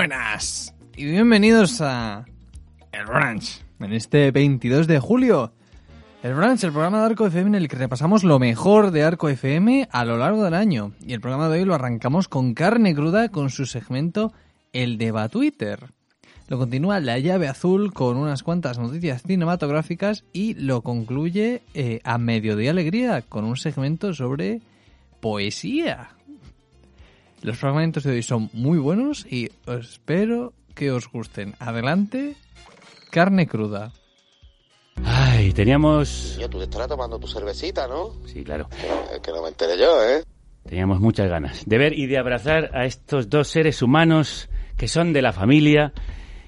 [0.00, 2.24] Buenas y bienvenidos a
[2.90, 3.44] El Branch
[3.80, 5.52] en este 22 de julio.
[6.22, 9.28] El Branch, el programa de Arco FM en el que repasamos lo mejor de Arco
[9.28, 10.92] FM a lo largo del año.
[11.06, 14.32] Y el programa de hoy lo arrancamos con carne cruda con su segmento
[14.72, 15.92] El Deba Twitter.
[16.48, 22.16] Lo continúa La Llave Azul con unas cuantas noticias cinematográficas y lo concluye eh, a
[22.16, 24.62] Mediodía Alegría con un segmento sobre
[25.20, 26.16] poesía.
[27.42, 31.54] Los fragmentos de hoy son muy buenos y espero que os gusten.
[31.58, 32.36] Adelante,
[33.10, 33.92] carne cruda.
[35.04, 36.34] Ay, teníamos...
[36.36, 38.12] Niño, tú te estarás tomando tu cervecita, ¿no?
[38.26, 38.68] Sí, claro.
[38.82, 40.22] Eh, que no me entere yo, ¿eh?
[40.68, 45.14] Teníamos muchas ganas de ver y de abrazar a estos dos seres humanos que son
[45.14, 45.94] de la familia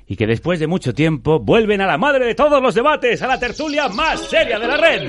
[0.06, 3.26] y que después de mucho tiempo vuelven a la madre de todos los debates, a
[3.26, 5.08] la tertulia más seria de la red.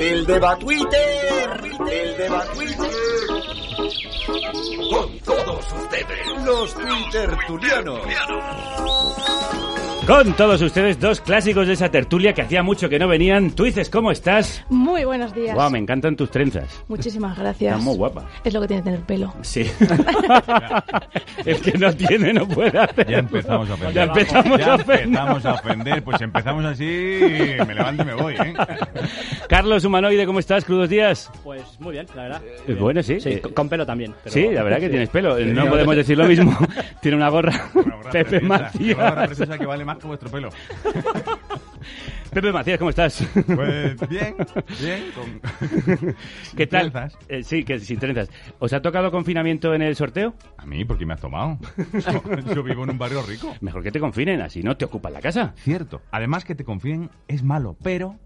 [0.00, 3.21] El deba Twitter, el deba Twitter.
[4.32, 8.00] Con todos ustedes, los Twittertulianos.
[10.06, 13.52] Con todos ustedes, dos clásicos de esa tertulia que hacía mucho que no venían.
[13.52, 14.64] Tú dices, ¿cómo estás?
[14.68, 15.54] Muy buenos días.
[15.54, 16.82] Guau, me encantan tus trenzas.
[16.88, 17.70] Muchísimas gracias.
[17.70, 18.24] Estás muy guapa.
[18.42, 19.32] Es lo que tiene tener pelo.
[19.42, 19.64] Sí.
[21.46, 23.08] El que no tiene no puede hacer.
[23.08, 23.94] Ya empezamos a ofender.
[23.94, 25.00] Ya empezamos Ya a ofender.
[25.04, 26.02] empezamos a ofender.
[26.02, 26.84] Pues empezamos así
[27.66, 28.54] me levanto y me voy, ¿eh?
[29.48, 30.64] Carlos Humanoide, ¿cómo estás?
[30.64, 31.30] Crudos días.
[31.44, 32.42] Pues muy bien, la verdad.
[32.66, 33.20] Eh, bueno, sí.
[33.20, 34.14] Sí, Eh, con- pelo también.
[34.24, 34.90] pero- Sí, la verdad que Sí.
[34.90, 35.38] tienes pelo.
[35.38, 36.56] Sí, No podemos decir lo mismo.
[37.00, 37.52] Tiene una gorra.
[37.74, 38.58] Una gorra Pepe Una
[38.94, 40.50] gorra preciosa que vale más que vuestro pelo.
[42.32, 43.22] Pepe Macías, ¿cómo estás?
[43.46, 44.34] Pues bien,
[44.80, 45.04] bien.
[45.14, 46.14] Con...
[46.56, 46.90] ¿Qué tal?
[46.90, 47.18] trenzas.
[47.28, 48.30] Eh, sí, que sin trenzas.
[48.58, 50.34] ¿Os ha tocado confinamiento en el sorteo?
[50.56, 51.58] A mí, ¿por qué me has tomado?
[51.92, 52.22] Yo,
[52.54, 53.54] yo vivo en un barrio rico.
[53.60, 55.52] Mejor que te confinen, así no te ocupan la casa.
[55.56, 56.00] Cierto.
[56.10, 58.18] Además que te confíen es malo, pero...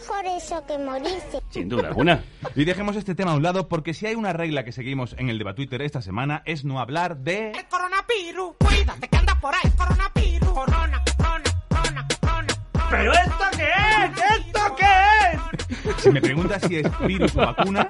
[0.00, 1.42] Mejor eso que morirse.
[1.50, 2.22] Sin duda alguna.
[2.54, 5.28] Y dejemos este tema a un lado porque si hay una regla que seguimos en
[5.28, 7.52] el debate Twitter esta semana es no hablar de...
[7.68, 8.52] coronavirus.
[8.60, 10.48] Cuídate que andas por ahí, coronavirus.
[10.50, 12.54] Corona, corona, corona, corona.
[12.90, 14.40] ¿Pero esto qué es?
[14.46, 14.84] ¿Esto qué
[15.32, 15.57] es?
[15.96, 17.88] Si me preguntas si es virus o vacuna,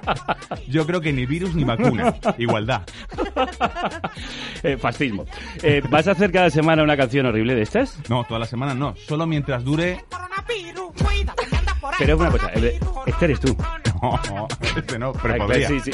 [0.67, 2.15] yo creo que ni virus ni vacuna.
[2.37, 2.81] Igualdad.
[4.63, 5.25] Eh, fascismo.
[5.63, 7.97] Eh, ¿Vas a hacer cada semana una canción horrible de estas?
[8.09, 8.95] No, toda la semana no.
[8.95, 10.03] Solo mientras dure...
[11.97, 12.51] Pero es una cosa,
[13.05, 13.55] este eres tú.
[14.01, 15.67] No, este no, pero Ay, podría.
[15.67, 15.91] Sí, sí.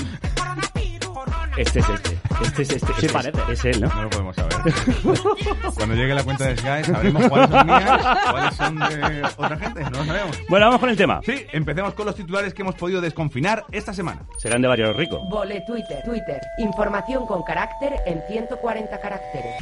[1.57, 2.17] Este es este.
[2.41, 2.93] Este es este.
[2.99, 3.39] Sí, parece.
[3.49, 3.87] Es, es él, ¿no?
[3.87, 4.55] No lo podemos saber.
[5.75, 9.83] Cuando llegue la cuenta de Sky sabremos cuáles son mías, cuáles son de otra gente.
[9.83, 10.37] No lo sabemos.
[10.49, 11.21] Bueno, vamos con el tema.
[11.23, 14.23] Sí, empecemos con los titulares que hemos podido desconfinar esta semana.
[14.37, 15.21] Serán de varios ricos.
[15.29, 16.41] Vole Twitter, Twitter.
[16.57, 19.55] Información con carácter en 140 caracteres.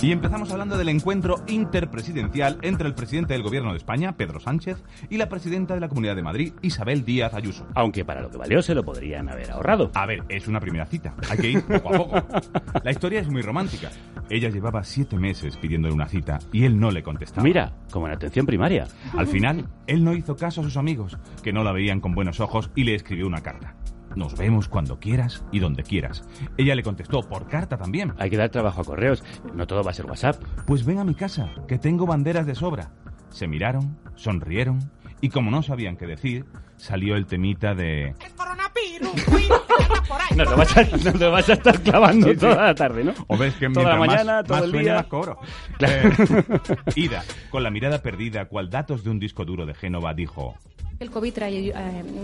[0.00, 4.76] Y empezamos hablando del encuentro interpresidencial entre el presidente del Gobierno de España, Pedro Sánchez,
[5.10, 7.66] y la presidenta de la Comunidad de Madrid, Isabel Díaz Ayuso.
[7.74, 9.90] Aunque para lo que valió se lo podrían haber ahorrado.
[9.94, 11.14] A ver, es una primera cita.
[11.28, 12.40] Hay que ir poco a poco.
[12.84, 13.90] La historia es muy romántica.
[14.30, 17.44] Ella llevaba siete meses pidiéndole una cita y él no le contestaba.
[17.44, 18.86] Mira, como en atención primaria.
[19.16, 22.40] Al final, él no hizo caso a sus amigos, que no la veían con buenos
[22.40, 23.74] ojos, y le escribió una carta.
[24.16, 26.24] Nos vemos cuando quieras y donde quieras.
[26.56, 28.14] Ella le contestó por carta también.
[28.18, 29.22] Hay que dar trabajo a correos.
[29.54, 30.42] No todo va a ser WhatsApp.
[30.66, 32.90] Pues ven a mi casa, que tengo banderas de sobra.
[33.30, 36.46] Se miraron, sonrieron, y como no sabían qué decir,
[36.78, 38.14] salió el temita de...
[38.18, 39.48] Ahí.
[40.36, 42.40] Nos lo vas a, nos lo vas a estar clavando Sí, sí.
[42.40, 43.12] toda la tarde, ¿no?
[43.26, 44.94] O ves que Toda la mañana, más, todo más el sueña, día.
[44.94, 45.38] más cobro.
[45.78, 46.10] Claro.
[46.10, 50.54] Eh, Ida, con la mirada perdida, cual datos de un disco duro de Génova, dijo...
[51.00, 51.72] El COVID trae eh,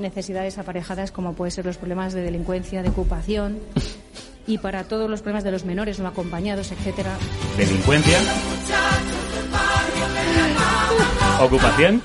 [0.01, 3.59] necesidades aparejadas como pueden ser los problemas de delincuencia, de ocupación
[4.47, 7.17] y para todos los problemas de los menores no acompañados, etcétera.
[7.57, 8.19] Delincuencia.
[11.41, 12.03] Ocupación.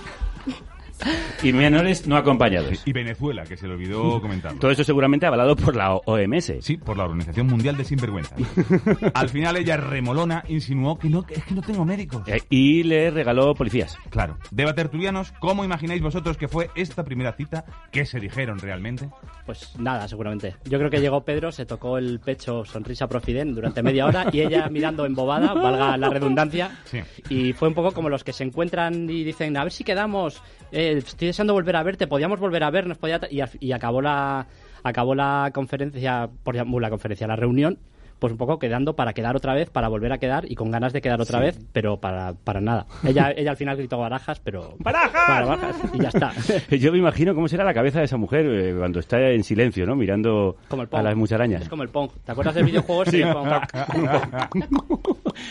[1.43, 2.81] Y menores no acompañados.
[2.85, 4.53] Y Venezuela, que se le olvidó comentar.
[4.55, 6.53] Todo eso seguramente avalado por la OMS.
[6.59, 8.35] Sí, por la Organización Mundial de Sinvergüenza.
[9.13, 12.27] Al final ella, remolona, insinuó que no, que es que no tengo médicos.
[12.27, 13.97] Eh, y le regaló policías.
[14.09, 14.37] Claro.
[14.51, 17.63] Deba tertulianos, ¿cómo imagináis vosotros que fue esta primera cita?
[17.91, 19.09] ¿Qué se dijeron realmente?
[19.45, 20.55] Pues nada, seguramente.
[20.65, 24.41] Yo creo que llegó Pedro, se tocó el pecho sonrisa profiden durante media hora y
[24.41, 26.79] ella mirando embobada, valga la redundancia.
[26.83, 26.99] Sí.
[27.29, 30.41] Y fue un poco como los que se encuentran y dicen, a ver si quedamos,
[30.71, 34.47] eh, estoy deseando volver a verte, podíamos volver a vernos, podía y, y acabó la
[34.83, 37.79] acabó la conferencia, por la conferencia, la reunión,
[38.19, 40.91] pues un poco quedando para quedar otra vez, para volver a quedar y con ganas
[40.93, 41.45] de quedar otra Sí.
[41.45, 42.85] vez, pero para, para nada.
[43.05, 44.75] Ella, ella al final gritó barajas, pero...
[44.79, 45.11] ¡Barajas!
[45.27, 46.31] Para barajas, y ya está.
[46.75, 49.85] Yo me imagino cómo será la cabeza de esa mujer eh, cuando está en silencio,
[49.85, 49.95] ¿no?
[49.95, 51.61] Mirando Como el a las mucharañas.
[51.63, 52.09] Es como el Pong.
[52.25, 53.05] ¿Te acuerdas del videojuego?
[53.05, 53.17] Sí.
[53.19, 53.49] del Pong?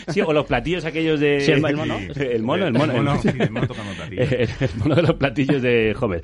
[0.09, 1.39] Sí, o los platillos aquellos de...
[1.41, 1.97] Sí, el- el mono.
[2.15, 2.93] El mono, el mono.
[2.93, 4.31] El mono, sí, el mono tocando platillos.
[4.31, 6.21] El, el mono de los platillos de Homer.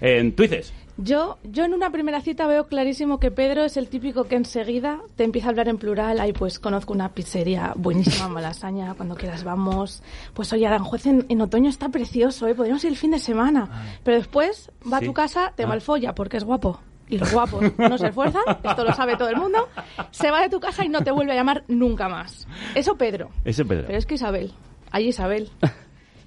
[0.00, 3.88] En tú dices, Yo, yo en una primera cita veo clarísimo que Pedro es el
[3.88, 6.20] típico que enseguida te empieza a hablar en plural.
[6.20, 10.02] Ay, pues conozco una pizzería buenísima, en malasaña, cuando quieras vamos.
[10.34, 12.54] Pues oye, Aranjuez en, en otoño está precioso, ¿eh?
[12.54, 13.98] Podríamos ir el fin de semana.
[14.04, 15.04] Pero después va Sí.
[15.04, 15.66] a tu casa, te Ah.
[15.66, 16.80] malfolla porque es guapo.
[17.08, 19.68] Y los guapos no se esfuerzan, esto lo sabe todo el mundo.
[20.12, 22.46] Se va de tu casa y no te vuelve a llamar nunca más.
[22.76, 23.30] Eso Pedro.
[23.44, 23.84] ese Pedro.
[23.88, 24.52] Pero es que Isabel,
[24.92, 25.50] hay Isabel.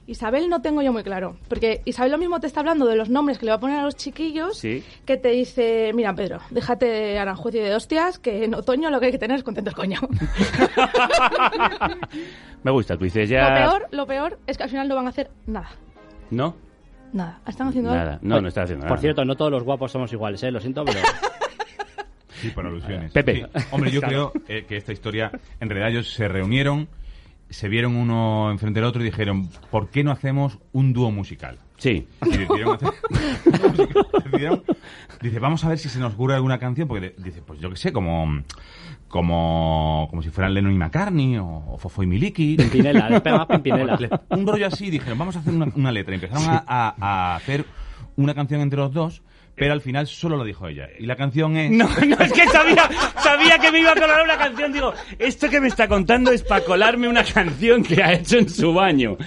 [0.08, 3.10] Isabel no tengo yo muy claro, porque Isabel lo mismo te está hablando de los
[3.10, 4.82] nombres que le va a poner a los chiquillos, Sí.
[5.06, 9.00] que te dice, mira Pedro, déjate de Aranjuez y de hostias, que en otoño lo
[9.02, 10.00] que hay que tener es contento el coño.
[12.64, 13.50] Me gusta, tú dices ya...
[13.50, 15.70] Lo peor, lo peor es que al final no van a hacer nada,
[16.32, 16.56] ¿No?
[17.14, 17.40] nada.
[17.48, 18.14] Están haciendo Nada.
[18.14, 18.20] algo.
[18.24, 18.94] No, no está haciendo nada.
[18.94, 20.52] Por cierto, no todos los guapos somos iguales, ¿eh?
[20.52, 21.00] Lo siento, pero...
[22.42, 23.12] Sí, por alusiones.
[23.12, 23.48] Pepe.
[23.56, 23.66] Sí.
[23.72, 24.32] Hombre, yo Claro.
[24.34, 26.88] creo eh, que esta historia, en realidad ellos se reunieron,
[27.50, 31.58] se vieron uno enfrente del otro y dijeron, ¿por qué no hacemos un dúo musical?
[31.78, 32.08] Sí.
[32.26, 32.90] Y decidieron hacer...
[34.26, 34.64] decidieron-
[35.22, 37.78] dice, vamos a ver si se nos ocurre alguna canción, porque dice, pues yo qué
[37.78, 38.42] sé, como...
[39.08, 42.58] Como, como si fueran Lennon y McCartney o, o Fofo y Miliki.
[42.58, 43.98] Pimpinela, más Pimpinela.
[44.32, 46.14] Un rollo así, dijeron, vamos a hacer una, una letra.
[46.14, 47.64] Y empezaron a, a- a hacer
[48.18, 49.22] una canción entre los dos,
[49.58, 50.88] pero al final solo lo dijo ella.
[51.00, 51.72] Y la canción es...
[51.72, 52.88] No, no, es que sabía,
[53.18, 54.72] sabía que me iba a colar una canción.
[54.72, 58.50] Digo, esto que me está contando es para colarme una canción que ha hecho en
[58.50, 59.18] su baño.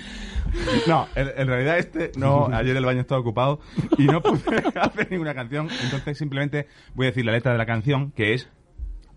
[0.86, 3.60] No, en, en realidad este no, ayer el baño estaba ocupado
[3.98, 7.66] y no pude hacer ninguna canción, entonces simplemente voy a decir la letra de la
[7.66, 8.48] canción que es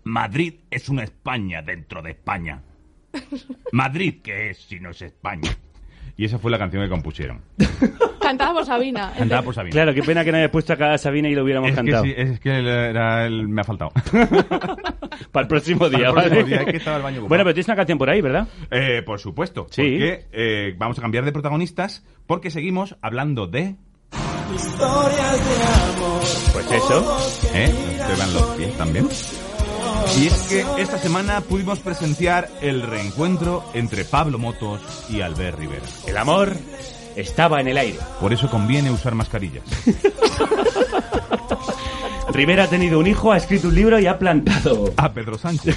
[0.04, 2.62] Madrid es una España dentro de España.
[3.72, 5.50] Madrid, ¿qué es si no es España?
[6.16, 7.40] Y esa fue la canción que compusieron.
[8.24, 9.12] Cantada por Sabina.
[9.16, 9.72] Cantada por Sabina.
[9.72, 11.82] Claro, qué pena que no haya puesto acá a Sabina y lo hubiéramos es que,
[11.82, 12.04] cantado.
[12.04, 13.90] sí, es que era el- me ha faltado.
[15.32, 16.44] Para el próximo día, Para el próximo ¿vale?
[16.44, 17.28] día, es que estaba el baño ocupado.
[17.28, 18.48] Bueno, pero tienes una canción por ahí, ¿verdad?
[18.70, 19.82] Eh, por supuesto, Sí.
[19.82, 23.76] porque eh, vamos a cambiar de protagonistas porque seguimos hablando de...
[26.52, 27.18] Pues eso.
[27.54, 27.72] ¿Eh?
[27.98, 29.08] Te van los pies también.
[30.20, 35.82] Y es que esta semana pudimos presenciar el reencuentro entre Pablo Motos y Albert Rivera.
[36.06, 36.56] El amor
[37.16, 37.98] estaba en el aire.
[38.20, 39.64] Por eso conviene usar mascarillas.
[42.32, 44.92] Rivera ha tenido un hijo, ha escrito un libro y ha plantado.
[44.96, 45.76] A Pedro Sánchez,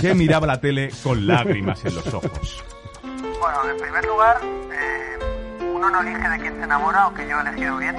[0.00, 2.64] que miraba la tele con lágrimas en los ojos.
[3.02, 5.18] Bueno, en primer lugar, eh,
[5.74, 7.94] uno no elige de quién se enamora, aunque yo he elegido bien.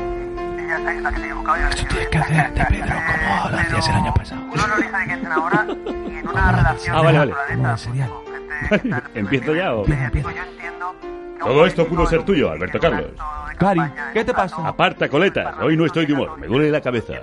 [0.60, 2.10] Ella está la que se ha equivocado, yo he elegido bien.
[2.10, 4.42] que hacerte, Pedro, como lo hacías el año pasado.
[4.52, 7.32] Uno no elige de quién se enamora y en una relación Ah, de vale, vale.
[7.56, 9.88] naturaleza, pues, el primer ¿Empiezo ya o...?
[9.88, 10.96] nivel, digo, yo entiendo
[11.40, 13.12] Todo esto pudo ser tuyo, Alberto Carlos.
[13.58, 13.82] Cari,
[14.14, 14.68] ¿qué te pasa?
[14.68, 15.56] Aparta, coletas.
[15.62, 16.38] Hoy no estoy de humor.
[16.38, 17.14] Me duele la cabeza.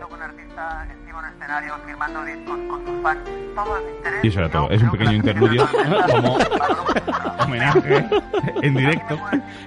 [4.23, 4.71] Y eso era todo.
[4.71, 5.69] Es un pequeño interludio
[6.11, 6.39] como
[7.41, 8.05] homenaje
[8.63, 9.19] en directo.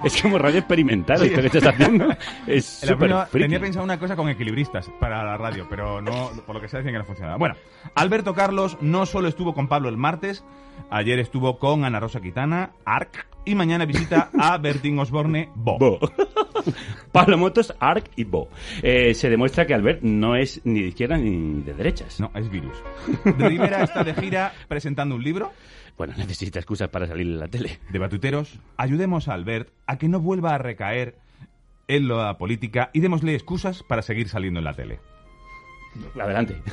[0.04, 2.08] Es como radio experimental esto que estás haciendo.
[2.46, 3.44] Es friki.
[3.44, 6.78] tenía pensado una cosa con equilibristas para la radio, pero no, por lo que sea
[6.78, 7.36] decían que no funcionaba.
[7.38, 7.54] Bueno,
[7.94, 10.44] Alberto Carlos no solo estuvo con Pablo el martes,
[10.90, 15.78] ayer estuvo con Ana Rosa Quitana, ARC, y mañana visita a Bertín Osborne, Bo.
[15.78, 15.98] Bo.
[17.12, 18.48] Pablo Motos, Arc y Bo.
[18.82, 22.20] Eh, se demuestra que Albert no es ni de izquierda ni de derechas.
[22.20, 22.76] No, es virus.
[23.24, 25.52] Rivera está de gira presentando un libro.
[25.96, 27.80] Bueno, necesita excusas para salir en la tele.
[27.90, 31.16] De batuteros, ayudemos a Albert a que no vuelva a recaer
[31.88, 35.00] en la política y démosle excusas para seguir saliendo en la tele.
[36.20, 36.60] Adelante.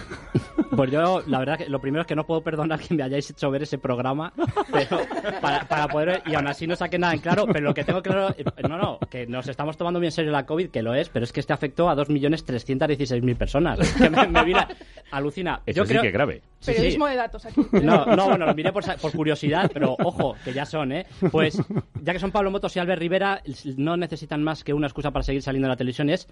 [0.76, 3.30] Pues yo, la verdad, que lo primero es que no puedo perdonar que me hayáis
[3.30, 4.34] hecho ver ese programa,
[4.74, 5.00] pero
[5.40, 8.02] para, para poder, y aún así no saqué nada en claro, pero lo que tengo
[8.02, 8.36] claro,
[8.68, 11.24] no, no, que nos estamos tomando muy en serio la COVID, que lo es, pero
[11.24, 13.80] es que este afectó a 2.316.000 personas.
[13.94, 14.68] Que me, me vi la-
[15.12, 15.62] alucina.
[15.66, 16.14] Eso Yo sí creo- que es
[16.66, 16.66] grave.
[16.66, 16.78] Sí, sí.
[16.78, 17.62] Periodismo de datos aquí.
[17.84, 21.06] No, no, bueno, lo miré por, curiosidad, pero ojo, que ya son, ¿eh?
[21.32, 21.62] Pues
[22.02, 23.42] ya que son Pablo Motos y Albert Rivera,
[23.78, 26.28] no necesitan más que una excusa para seguir saliendo en la televisión es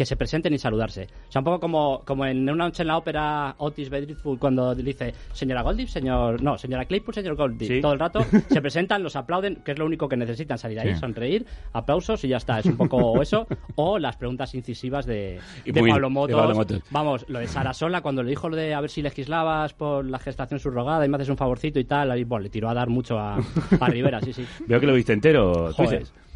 [0.00, 1.08] que se presenten y saludarse.
[1.28, 4.74] O sea, un poco como, como en una noche en la ópera Otis Bedridge cuando
[4.74, 6.42] dice señora Goldie, señor...
[6.42, 7.68] No, señora Claypool, señor Goldie.
[7.68, 7.80] Sí.
[7.82, 10.94] Todo el rato se presentan, los aplauden, que es lo único que necesitan, salir ahí,
[10.94, 11.00] Sí.
[11.00, 11.44] sonreír,
[11.74, 12.60] aplausos y ya está.
[12.60, 13.46] Es un poco eso.
[13.74, 16.40] O las preguntas incisivas de, de Pablo de Motos.
[16.40, 16.82] Pablo Motos.
[16.90, 20.04] Vamos, lo de Sara Sola, cuando le dijo lo de a ver si legislabas por
[20.04, 22.74] la gestación subrogada y me haces un favorcito y tal, ahí, bueno, le tiró a
[22.74, 23.36] dar mucho a,
[23.80, 24.46] a Rivera, sí, sí.
[24.66, 25.70] Veo que lo viste entero.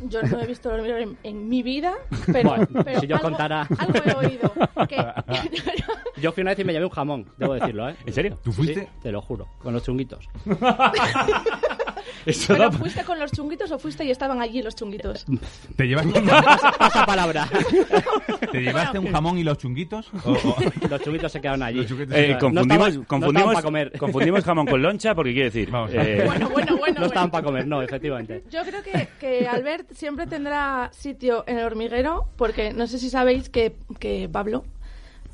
[0.07, 1.93] Yo no he visto el hormiguero en, en mi vida,
[2.33, 4.53] pero, Bueno, pero si yo algo, contara- algo he oído.
[4.88, 4.97] Que,
[6.21, 7.95] Yo fui una vez y me llevé un jamón, debo decirlo, ¿eh?
[8.05, 8.38] ¿En serio?
[8.43, 8.81] ¿Tú fuiste?
[8.83, 10.29] Sí, te lo juro, con los chunguitos.
[12.26, 15.25] Eso ¿Pero da- fuiste con los chunguitos o fuiste y estaban allí los chunguitos?
[15.76, 16.21] ¿Te llevaste,
[16.78, 17.49] Pasa palabra.
[18.52, 20.09] ¿te llevaste un jamón y los chunguitos?
[20.25, 20.57] O- o-
[20.88, 21.81] Los chunguitos se quedaron allí.
[22.12, 23.93] Eh, No confundimos, no confundimos, comer.
[23.99, 25.71] confundimos jamón con loncha porque quiere decir.
[25.71, 25.90] Vamos.
[25.95, 27.00] eh, Bueno, bueno, bueno.
[27.00, 27.33] No estaban bueno.
[27.33, 28.45] para comer, no, efectivamente.
[28.50, 33.11] Yo creo que, que Albert siempre tendrá sitio en el hormiguero, porque no sé si
[33.11, 34.64] sabéis que, que Pablo,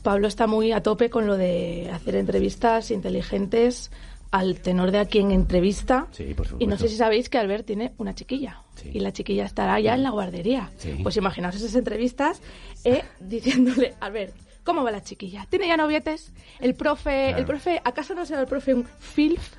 [0.02, 3.90] Pablo está muy a tope con lo de hacer entrevistas inteligentes
[4.30, 6.06] al tenor de a quien entrevista.
[6.12, 8.62] Sí, por Y no sé si sabéis que Albert tiene una chiquilla.
[8.76, 8.90] Sí.
[8.94, 10.70] Y la chiquilla estará ya en la guardería.
[10.76, 10.98] Sí.
[11.02, 12.40] Pues imaginaos esas entrevistas
[12.84, 14.34] eh, diciéndole, Albert,
[14.70, 15.46] ¿cómo va la chiquilla?
[15.50, 16.32] ¿Tiene ya novietes?
[16.60, 19.56] El profe, el profe, ¿acaso no será el profe un filf?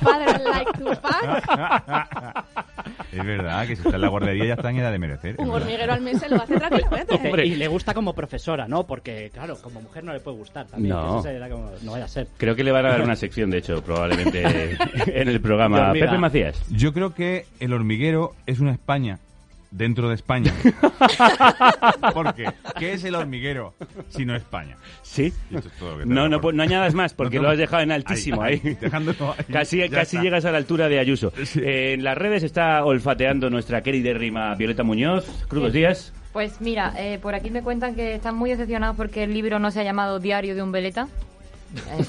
[0.00, 2.44] Father like to fuck?
[3.12, 5.34] es verdad que si está en la guardería ya está en edad de merecer.
[5.38, 7.12] Un hormiguero al mes se lo hace tranquilamente.
[7.12, 7.44] Hombre.
[7.44, 8.86] Y le gusta como profesora, ¿no?
[8.86, 10.94] Porque, claro, como mujer no le puede gustar también.
[10.94, 11.18] No.
[11.18, 12.28] Eso como- no vaya a ser.
[12.36, 14.76] Creo que le van a dar una sección, de hecho, probablemente
[15.06, 15.92] en el programa.
[15.92, 16.62] Pepe Macías.
[16.70, 19.18] Yo creo que el hormiguero es una España
[19.72, 20.52] dentro de España.
[22.14, 22.46] ¿Por qué?
[22.78, 23.74] ¿Qué es el hormiguero
[24.08, 24.76] si no España?
[25.02, 25.32] Sí.
[25.50, 27.82] Es todo lo que te No, no, no añadas más porque No lo has dejado
[27.82, 28.58] en altísimo ahí.
[28.80, 29.44] dejándolo ahí.
[29.52, 30.22] Casi, casi está.
[30.22, 31.32] llegas a la altura de Ayuso.
[31.44, 31.60] Sí.
[31.60, 34.12] Eh, en las redes está olfateando nuestra querida
[34.56, 35.24] Violeta Muñoz.
[35.48, 36.12] Crudos días.
[36.32, 39.70] Pues mira, eh, por aquí me cuentan que están muy decepcionados porque el libro no
[39.70, 41.08] se ha llamado Diario de un Veleta.
[41.74, 42.04] Eh,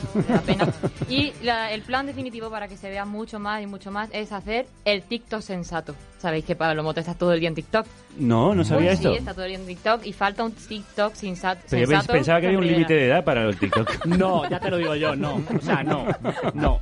[0.45, 0.67] pena.
[1.09, 4.31] Y la- el plan definitivo para que se vea mucho más y mucho más es
[4.31, 5.95] hacer el TikTok sensato.
[6.19, 7.85] Sabéis que Pablo Moto está todo el día en TikTok.
[8.17, 9.11] No, no sabía Pues esto.
[9.11, 11.61] Sí, está todo el día en TikTok y falta un TikTok sensato.
[11.69, 14.05] Pero yo pensaba que había un límite de edad para el TikTok.
[14.05, 15.35] No, ya te lo digo yo, no.
[15.35, 16.05] O sea, no.
[16.53, 16.79] No.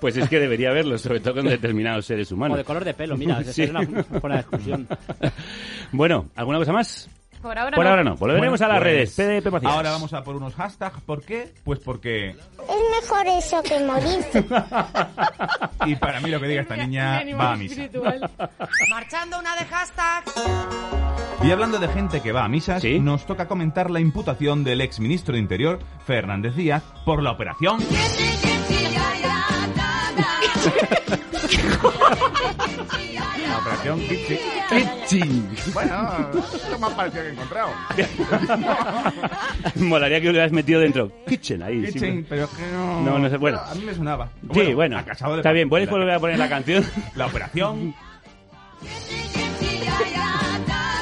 [0.00, 2.58] Pues es que debería haberlo, sobre todo con determinados seres O humanos.
[2.58, 3.62] de color de pelo, mira, Sí.
[3.62, 3.80] es una
[4.20, 4.86] buena discusión.
[5.92, 7.08] Bueno, ¿alguna cosa más?
[7.42, 7.90] Por ahora Por no.
[7.90, 8.16] ahora no.
[8.16, 9.42] Volveremos Bueno, a las pues, redes.
[9.42, 9.72] PDP Macías.
[9.72, 11.00] Ahora vamos a por unos hashtags.
[11.02, 11.52] ¿Por qué?
[11.64, 12.30] Pues porque...
[12.30, 14.44] Es mejor eso que morirse.
[15.86, 17.82] Y para mí lo que diga esta niña va a misa.
[18.90, 20.32] Marchando una de hashtags.
[21.42, 22.98] Y hablando de gente que va a misas, Sí.
[22.98, 27.78] nos toca comentar la imputación del ex ministro de Interior, Fernández Díaz, por la operación...
[33.48, 35.48] La operación Kitchen.
[35.72, 36.30] Bueno,
[36.70, 37.70] lo más parecido que he encontrado.
[39.76, 41.10] Molaría que lo hubieras metido dentro.
[41.26, 41.86] Kitchen, ahí.
[41.86, 41.92] sí.
[41.92, 43.02] Kitchen, pero es que no...
[43.02, 43.58] No, no sé, bueno.
[43.58, 44.30] A mí me sonaba.
[44.52, 45.00] Sí, bueno.
[45.04, 45.68] le Está bien.
[45.68, 46.84] ¿puedes volver a poner la canción?
[47.14, 47.94] La operación...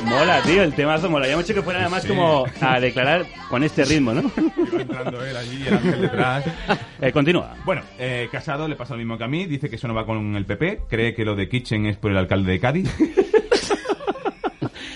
[0.06, 1.26] Mola, tío, el temazo mola.
[1.28, 2.08] Ya mucho que fuera además Sí.
[2.08, 4.22] como a declarar con este ritmo, ¿no?
[4.72, 6.44] Iba entrando él allí, el ángel detrás.
[7.00, 7.54] Eh, continúa.
[7.64, 10.06] Bueno, eh, Casado le pasa lo mismo que a mí, dice que eso no va
[10.06, 12.90] con el PP, cree que lo de Kitchen es por el alcalde de Cádiz.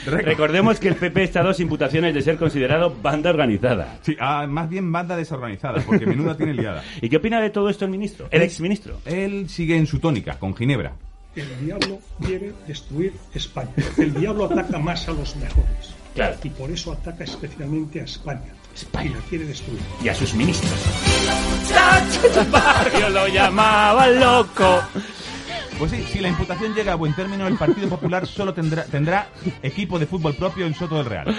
[0.07, 3.99] Recordemos que el PP está a dos imputaciones de ser considerado banda organizada.
[4.03, 6.83] Sí, ah, más bien banda desorganizada, porque menuda tiene liada.
[7.01, 8.27] ¿Y qué opina de todo esto el ministro?
[8.31, 8.99] El exministro.
[9.05, 10.93] Él sigue en su tónica, con Ginebra.
[11.37, 13.71] El diablo quiere destruir España.
[13.97, 15.95] El diablo ataca más a los mejores.
[16.15, 16.37] Claro.
[16.43, 18.53] Y por eso ataca especialmente a España.
[19.03, 19.81] Y la quiere destruir.
[20.03, 20.73] Y a sus ministros.
[22.51, 24.83] Barrio lo llamaba loco.
[25.81, 29.29] Pues sí, si la imputación llega a buen término, el Partido Popular solo tendrá, tendrá
[29.63, 31.35] equipo de fútbol propio en Soto del Real.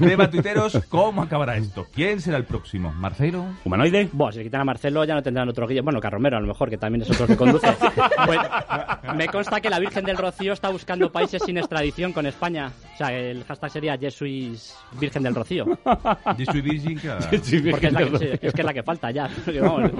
[0.00, 1.86] Deba tuiteros, ¿cómo acabará esto?
[1.94, 2.92] ¿Quién será el próximo?
[2.92, 3.46] ¿Marcelo?
[3.64, 4.08] ¿Humanoide?
[4.10, 5.80] Bueno, si le quitan a Marcelo ya no tendrán otro guía.
[5.80, 7.68] Bueno, Carromero a lo mejor, que también es otro que conduce.
[8.26, 8.38] Pues,
[9.16, 12.72] me consta que la Virgen del Rocío está buscando países sin extradición con España.
[12.94, 15.66] O sea, el hashtag sería Jesuis Virgen del Rocío.
[16.62, 17.26] Virgin, claro.
[17.70, 19.28] Porque es, la que, sí, es que es la que falta ya.
[19.60, 19.90] Vamos,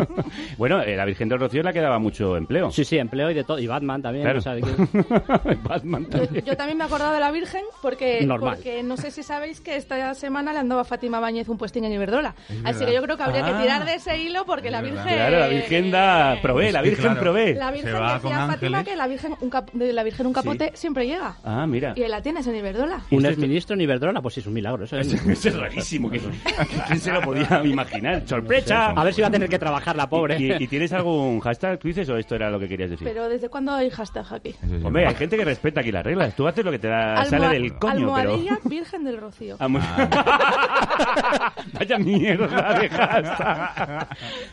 [0.57, 2.71] Bueno, eh, la Virgen del Rocío le quedaba mucho empleo.
[2.71, 3.52] Sí, sí, empleo y de todo.
[3.53, 4.25] Todo, y Batman también.
[4.25, 4.39] Claro.
[4.39, 4.63] o sea, que-
[5.63, 6.45] Batman Yo, también.
[6.45, 8.55] yo también me he acordado de la Virgen porque, Normal.
[8.57, 11.85] porque no sé si sabéis que esta semana le andaba a Fátima Báñez un puestín
[11.85, 12.35] en Iberdrola.
[12.49, 12.87] Es Así verdad.
[12.87, 13.53] que yo creo que habría Ah.
[13.57, 15.03] que tirar de ese hilo porque la Virgen...
[15.03, 17.55] Claro, la Virgen da, provee, la Virgen claro, provee.
[17.55, 18.85] La Virgen decía con a Fátima ángeles.
[18.85, 21.37] que la Virgen un, cap- de la Virgen un capote siempre llega.
[21.45, 21.93] Ah, mira.
[21.97, 23.01] Y la tienes en Iberdrola.
[23.11, 24.85] Un exministro en Iberdrola, pues sí, es un milagro.
[24.85, 26.11] Eso es, Eso es rarísimo.
[26.11, 26.21] que-
[26.87, 28.23] ¿Quién se lo podía imaginar?
[28.27, 28.91] ¡Sorpresa!
[28.91, 30.37] A ver si va a tener que trabajar la pobre.
[30.39, 33.07] ¿Y, y- y tienes algún hashtag, tú dices, o esto era lo que querías decir?
[33.07, 34.55] Pero ¿desde cuándo hay hashtag aquí?
[34.85, 36.35] Hombre, hay gente que respeta aquí las reglas.
[36.37, 38.15] Tú haces lo que te da, sale del coño, pero...
[38.17, 39.57] Almohadilla Virgen del Rocío.
[39.59, 39.81] Ah, muy-
[41.79, 44.09] Vaya mierda de hashtag.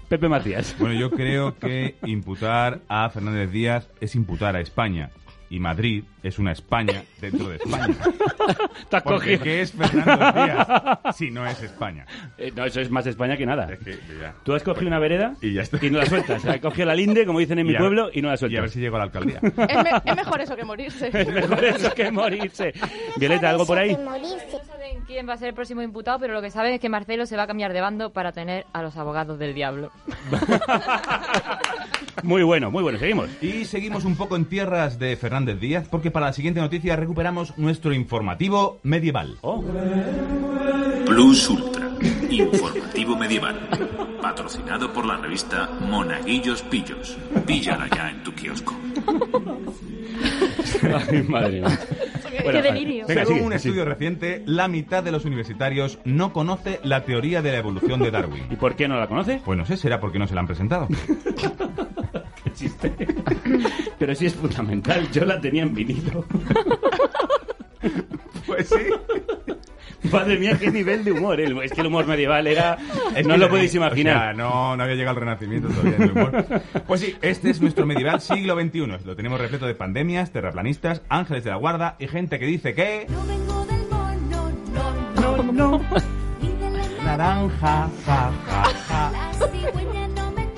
[0.08, 0.76] Pepe Matías.
[0.80, 5.10] Bueno, yo creo que imputar a Fernández Díaz es imputar a España.
[5.52, 7.88] Y Madrid es una España dentro de España.
[8.90, 9.44] Te has Porque cogido.
[9.44, 10.68] ¿qué es Fernández Díaz
[11.16, 12.06] si no es España?
[12.38, 13.68] Eh, no, eso es más España que nada.
[13.74, 14.36] Es que ya.
[14.44, 15.84] Tú has cogido una vereda Y ya está.
[15.84, 16.46] y no la sueltas.
[16.46, 18.62] Has cogido la linde, como dicen en mi a- pueblo, y no la Y a
[18.62, 18.72] ver sueltas.
[18.72, 19.40] si llego a la alcaldía.
[19.42, 21.08] Es, me- es mejor eso que morirse.
[21.14, 22.74] Es mejor eso que morirse.
[23.18, 23.96] Violeta, ¿algo por ahí?
[23.96, 24.12] No
[24.66, 27.26] saben quién va a ser el próximo imputado, pero lo que saben es que Marcelo
[27.26, 29.92] se va a cambiar de bando para tener a los abogados del diablo.
[32.24, 33.00] Muy bueno, muy bueno.
[33.00, 33.30] Seguimos.
[33.42, 37.58] Y seguimos un poco en tierras de Fernández Díaz, porque para la siguiente noticia recuperamos
[37.58, 39.38] nuestro informativo medieval.
[39.42, 39.64] Oh.
[41.06, 41.90] Plus Ultra,
[42.30, 43.68] informativo medieval.
[44.22, 47.18] Patrocinado por la revista Monaguillos Pillos.
[47.46, 48.76] Píllala ya en tu kiosco.
[50.84, 51.80] Ay, madre mía.
[52.52, 53.06] ¡Qué delirio!
[53.08, 53.56] Venga, Según sigue, un sigue.
[53.56, 58.12] estudio reciente, la mitad de los universitarios no conoce la teoría de la evolución de
[58.12, 58.44] Darwin.
[58.50, 59.42] ¿Y por qué no la conoce?
[59.44, 60.88] Pues no sé, será porque no se la han presentado.
[62.62, 62.92] Existe.
[64.00, 65.10] Pero sí es fundamental.
[65.12, 66.26] Yo la tenía en vinilo.
[68.46, 70.08] Pues sí.
[70.12, 71.40] Madre mía, qué nivel de humor.
[71.40, 72.78] El- Es que el humor medieval era...
[73.16, 74.36] Es no que- lo podéis o sea, imaginar.
[74.36, 76.46] no, no había llegado el renacimiento todavía en el humor.
[76.88, 78.88] Pues sí, este es nuestro medieval siglo XXI.
[79.06, 83.06] Lo tenemos repleto de pandemias, terraplanistas, ángeles de la guarda y gente que dice que...
[85.22, 85.80] No, no.
[87.06, 89.12] Naranja, ja, ja, ja.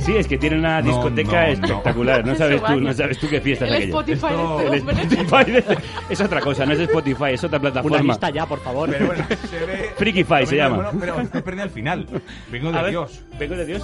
[0.05, 1.65] Sí, es que tiene una No, discoteca no, no.
[1.65, 2.25] espectacular.
[2.25, 3.89] No, sabes Su tú, no sabes tú qué fiestas El aquellas.
[3.95, 5.21] Spotify Esto- de El este hombre.
[5.21, 5.77] Spotify de-
[6.09, 7.99] es otra cosa, no es Spotify, es otra Una plataforma.
[8.13, 8.89] lista ya, por favor.
[8.89, 9.91] Pero bueno, se ve...
[9.97, 10.75] Freakify se llama.
[10.77, 12.07] bueno, pero estoy perdiendo al final.
[12.51, 13.21] Vengo A de ver, Dios.
[13.39, 13.83] Vengo de Dios.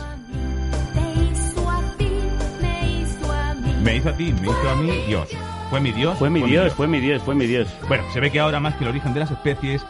[3.83, 5.29] Me hizo a ti, me hizo a mí Dios.
[5.69, 6.17] Fue mi Dios.
[6.17, 7.67] Fue mi Dios, fue mi Dios, fue mi Dios.
[7.87, 9.85] Bueno, se ve que ahora más que el origen de las especies,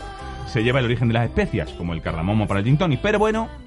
[0.48, 3.00] se lleva el origen de las especias, como el cardamomo para el gin tonic.
[3.02, 3.48] Pero bueno,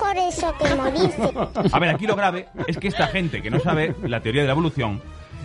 [0.00, 1.32] mejor eso que morirse.
[1.72, 4.48] a ver, aquí lo grave es que esta gente que no sabe la teoría de
[4.48, 5.00] la evolución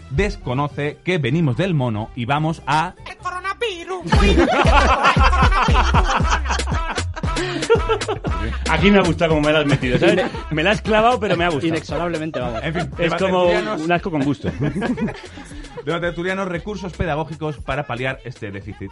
[0.10, 2.94] desconoce que venimos del mono y vamos a...
[3.10, 4.12] El coronavirus.
[8.70, 10.26] Aquí me ha gustado como me la has metido, ¿sabes?
[10.52, 11.68] Me la has clavado, pero me ha gustado.
[11.68, 12.64] Inexorablemente, vamos.
[12.64, 14.50] En fin, Es como un asco con gusto.
[14.52, 18.92] de los tertulianos recursos pedagógicos para paliar este déficit.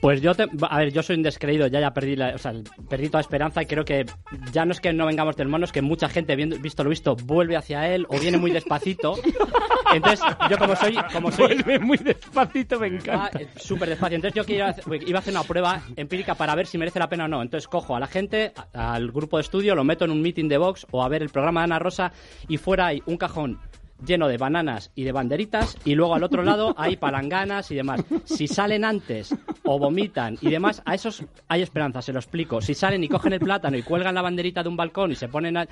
[0.00, 2.54] Pues yo, te- a ver, yo soy un descreído, ya ya perdí, la, o sea,
[2.88, 4.06] perdí toda esperanza y creo que
[4.50, 6.88] ya no es que no vengamos del mono, es que mucha gente, viendo, visto lo
[6.88, 9.14] visto, vuelve hacia él o viene muy despacito.
[9.94, 10.96] Entonces, yo como soy...
[11.12, 13.40] Como soy Vuelve muy despacito, me Ah, encanta.
[13.40, 14.14] eh, súper despacio.
[14.16, 17.24] Entonces yo hacer- iba a hacer una prueba empírica para ver si merece la pena
[17.24, 17.42] o no.
[17.42, 20.58] Entonces cojo a la gente, al grupo de estudio, lo meto en un meeting de
[20.58, 22.12] Vox o a ver el programa de Ana Rosa
[22.48, 23.58] y fuera hay un cajón
[24.04, 28.04] lleno de bananas y de banderitas y luego al otro lado hay palanganas y demás.
[28.24, 29.34] Si salen antes
[29.64, 32.60] o vomitan y demás, a esos hay esperanza, se lo explico.
[32.60, 35.28] Si salen y cogen el plátano y cuelgan la banderita de un balcón y se
[35.28, 35.68] ponen a...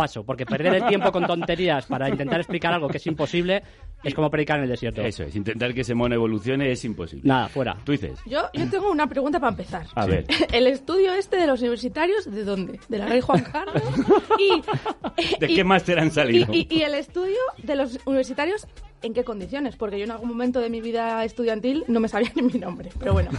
[0.00, 3.62] Paso, porque perder el tiempo con tonterías para intentar explicar algo que es imposible
[4.02, 5.02] es como predicar en el desierto.
[5.02, 7.28] Eso es, intentar que ese mono evolucione es imposible.
[7.28, 7.76] Nada, fuera.
[7.84, 8.18] Tú dices.
[8.24, 9.86] Yo, yo tengo una pregunta para empezar.
[9.94, 10.24] A ver.
[10.52, 12.80] El estudio este de los universitarios, ¿de dónde?
[12.88, 13.82] ¿De la Rey Juan Carlos?
[14.38, 14.62] Y,
[15.38, 16.50] ¿De y- qué máster han salido?
[16.52, 18.66] y- y el estudio de los universitarios,
[19.02, 19.76] ¿en qué condiciones?
[19.76, 22.88] Porque yo en algún momento de mi vida estudiantil no me sabía ni mi nombre.
[22.98, 23.30] Pero bueno,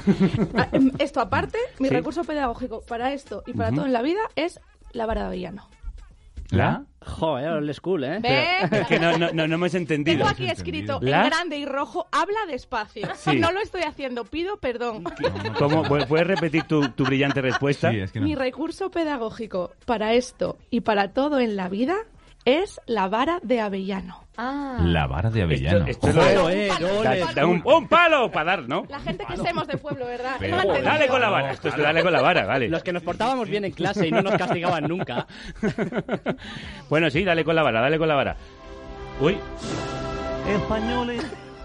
[0.55, 1.93] Ah, em, esto aparte, mi Sí.
[1.95, 4.59] recurso pedagógico para esto y para todo en la vida es
[4.93, 5.67] la vara de avellano.
[6.51, 6.83] ¿La?
[7.03, 8.19] Joder, old school, ¿eh?
[8.21, 8.45] ¿Ve?
[8.81, 10.17] Es que no, no, no, no hemos entendido.
[10.19, 11.23] Tengo aquí escrito ¿La?
[11.23, 13.07] en grande y rojo, habla despacio.
[13.15, 13.39] Sí.
[13.39, 15.03] No lo estoy haciendo, pido perdón.
[15.57, 15.83] ¿Cómo?
[15.83, 17.89] ¿Pu- ¿Puedes repetir tu, tu brillante respuesta?
[17.91, 21.95] Sí, es que Mi recurso pedagógico para esto y para todo en la vida
[22.45, 24.19] es la vara de avellano.
[24.37, 24.77] Ah.
[24.81, 25.85] La vara de avellano.
[25.85, 27.33] Esto, esto Joder, da- ole.
[27.35, 28.85] da un, un palo para dar, ¿no?
[28.89, 30.35] La gente que somos de pueblo, ¿verdad?
[30.39, 31.51] Pero- dale con la vara.
[31.51, 32.69] Esto es dale con la vara, vale.
[32.69, 35.27] Los que nos portábamos bien en clase y no nos castigaban nunca.
[36.89, 38.35] Bueno, sí, dale con la vara, dale con la vara.
[39.21, 39.37] Uy,
[40.49, 41.23] Españoles,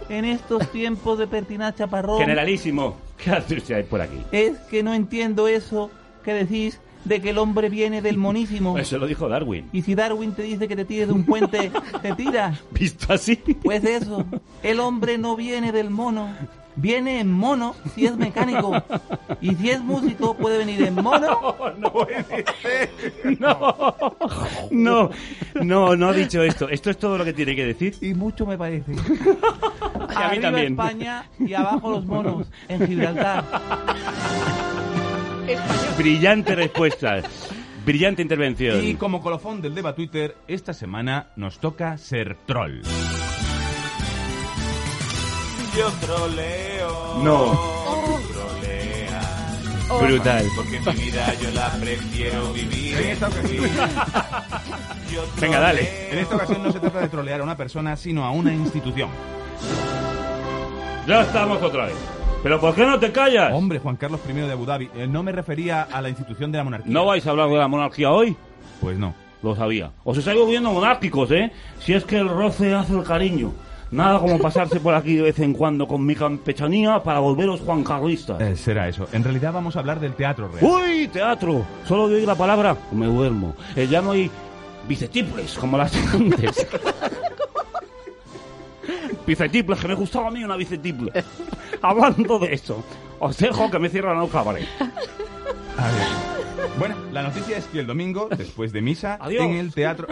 [0.08, 2.96] en estos tiempos de pertinacia parrón, generalísimo.
[3.16, 4.22] ¿Qué hace usted por aquí?
[4.32, 5.90] es que no entiendo eso
[6.22, 8.76] que decís de que el hombre viene del monísimo.
[8.78, 9.68] Eso lo dijo Darwin.
[9.72, 11.70] Y si Darwin te dice que te tires de un puente,
[12.02, 12.60] te tiras.
[12.72, 13.36] Visto así.
[13.36, 14.24] Pues eso,
[14.62, 16.28] el hombre no viene del mono.
[16.78, 18.74] Viene en mono si es mecánico.
[19.40, 21.56] Y si es músico, puede venir en mono.
[21.78, 22.90] No puede ser.
[23.38, 23.94] No,
[24.70, 25.10] no,
[25.62, 26.68] no, no ha dicho esto.
[26.68, 27.94] Esto es todo lo que tiene que decir.
[28.00, 28.92] Y mucho me parece.
[28.92, 30.72] Y a mí Arriba también.
[30.72, 33.44] España y abajo los monos, en Gibraltar.
[35.96, 37.22] Brillante respuesta.
[37.84, 38.84] Brillante intervención.
[38.84, 42.82] Y como colofón del Deba Twitter, esta semana nos toca ser troll.
[45.76, 47.20] Yo troleo.
[47.22, 47.52] No.
[48.32, 50.00] troleas.
[50.00, 50.46] Brutal.
[50.56, 52.98] Porque mi vida yo la prefiero vivir.
[52.98, 53.64] En esta ocasión.
[55.12, 56.12] Yo Venga, dale.
[56.12, 59.10] En esta ocasión no se trata de trolear a una persona, sino a una institución.
[61.06, 61.94] Ya estamos otra vez.
[62.42, 63.52] ¿Pero por qué no te callas?
[63.52, 64.88] Hombre, Juan Carlos I de Abu Dhabi.
[64.94, 66.92] eh, no me refería a la institución de la monarquía.
[66.92, 68.36] ¿No vais a hablar de la monarquía hoy?
[68.80, 69.14] Pues no.
[69.42, 69.90] Lo sabía.
[70.04, 71.52] Os estáis volviendo monárquicos, ¿eh?
[71.80, 73.52] Si es que el roce hace el cariño.
[73.90, 78.40] Nada como pasarse por aquí de vez en cuando con mi campechanía para volveros juancarlistas.
[78.40, 79.06] Eh, será eso.
[79.12, 80.64] En realidad vamos a hablar del teatro real.
[80.64, 81.64] ¡Uy, teatro!
[81.86, 83.54] Solo de oír la palabra me duermo.
[83.76, 84.30] Eh, ya no hay
[84.88, 86.66] bicetiples como las antes.
[89.26, 91.12] bicetiples, que me gustaba a mí una bicetiple.
[91.88, 92.84] Hablando de eso,
[93.20, 94.66] os dejo que me cierran el cabaret.
[94.80, 96.68] A ver.
[96.78, 99.44] Bueno, la noticia es que el domingo, después de misa, Adiós.
[99.44, 100.08] en el teatro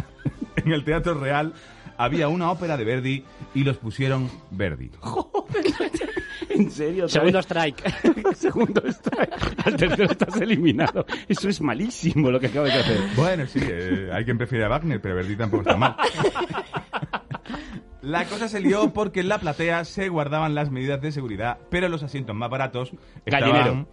[0.56, 1.54] en el Teatro Real
[1.96, 4.90] había una ópera de Verdi y los pusieron Verdi.
[6.50, 7.08] ¿En serio?
[7.08, 7.82] Segundo strike.
[8.36, 9.66] Segundo strike.
[9.66, 11.04] Al tercero estás eliminado.
[11.28, 13.00] Eso es malísimo lo que acabas de hacer.
[13.16, 15.96] Bueno, sí, eh, hay quien prefiere a Wagner, pero Verdi tampoco está mal.
[18.02, 21.88] La cosa se lió porque en la platea se guardaban las medidas de seguridad, pero
[21.88, 22.92] los asientos más baratos
[23.26, 23.50] estaban...
[23.50, 23.86] Gallinero.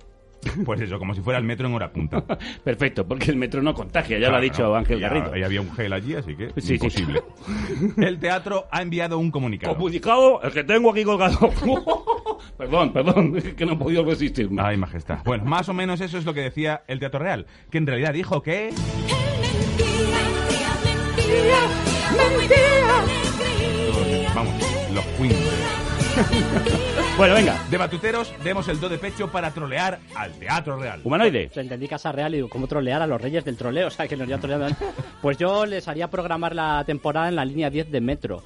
[0.64, 2.24] Pues eso, como si fuera el metro en hora punta.
[2.64, 5.34] Perfecto, porque el metro no contagia, ya lo ha Claro, dicho no, Ángel ya- Garrido.
[5.34, 6.74] ahí había un gel allí, así que Sí, sí.
[6.76, 7.24] imposible.
[7.98, 9.74] El teatro ha enviado un comunicado.
[9.76, 11.40] Comunicado, el que tengo aquí colgado.
[12.60, 14.62] perdón, perdón, que no he podido resistirme.
[14.64, 15.18] Ay, majestad.
[15.26, 18.14] Bueno, más o menos eso es lo que decía el Teatro Real, que en realidad
[18.14, 18.70] dijo que...
[24.36, 24.54] Vamos,
[24.94, 25.36] los Queens.
[27.18, 27.58] Bueno, venga.
[27.72, 31.00] De batuteros, demos el do de pecho para trolear al Teatro Real.
[31.02, 31.50] Humanoide.
[31.54, 33.88] Se entendí Casa Real y digo, ¿cómo trolear a los reyes del troleo?
[33.88, 34.76] O sea, que nos ya troleando.
[35.22, 38.44] Pues yo les haría programar la temporada en la línea 10 de metro.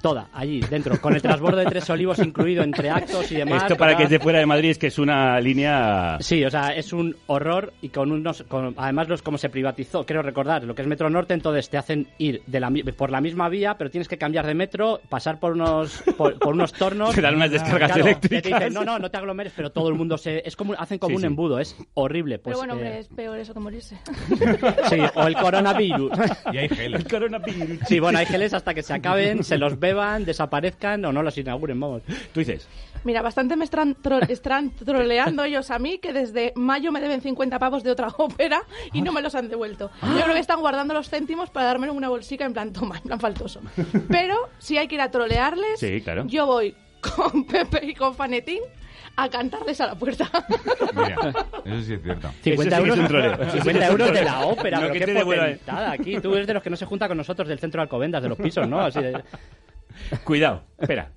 [0.00, 3.62] Toda, allí, dentro, con el transbordo de Tres Olivos incluido entre actos y demás.
[3.62, 6.18] Esto para que es la- de fuera de Madrid es que es una línea...
[6.20, 8.44] Sí, o sea, es un horror y con unos.
[8.44, 11.78] con- además, los como se privatizó, creo recordar, lo que es Metro Norte, entonces te
[11.78, 15.00] hacen ir de la, mi- por la misma vía, pero tienes que cambiar de metro,
[15.08, 17.14] pasar por unos por, por unos tornos.
[17.16, 18.42] Te dan unas descargas Claro, eléctricas.
[18.42, 20.42] te dicen, no, no, no te aglomeres, pero todo el mundo se.
[20.46, 21.26] Es como, hacen como Sí, un sí.
[21.26, 22.38] embudo, es horrible.
[22.38, 23.98] Pues, Pero bueno, eh, hombre, es peor eso que morirse.
[24.88, 26.12] Sí, o el coronavirus.
[26.52, 27.00] Y hay geles.
[27.04, 27.78] El coronavirus.
[27.88, 31.36] Sí, bueno, hay geles hasta que se acaben, se los beban, desaparezcan o no los
[31.38, 32.02] inauguren, vamos.
[32.32, 32.68] Tú dices,
[33.04, 37.20] Mira, bastante me están, tro- están troleando ellos a mí que desde mayo me deben
[37.20, 39.90] 50 pavos de otra ópera y no me los han devuelto.
[40.02, 43.02] Yo creo que están guardando los céntimos para darme una bolsica en plan toma, en
[43.04, 43.60] plan faltoso.
[44.08, 46.24] Pero si hay que ir a trolearles, Sí, claro.
[46.26, 48.60] yo voy con Pepe y con Fanetín
[49.14, 50.28] a cantarles a la puerta.
[50.94, 51.16] Mira,
[51.64, 52.30] eso sí es cierto.
[52.42, 53.32] 50 Eso sí euros, es un troleo.
[53.34, 55.24] Eso sí que 50 es un euros de la ópera, No, pero que qué te
[55.24, 56.20] potentada aquí.
[56.20, 58.28] Tú eres de los que no se junta con nosotros del centro de Alcobendas, de
[58.28, 58.80] los pisos, ¿no?
[58.80, 59.22] Así de...
[60.24, 61.10] cuidado, espera.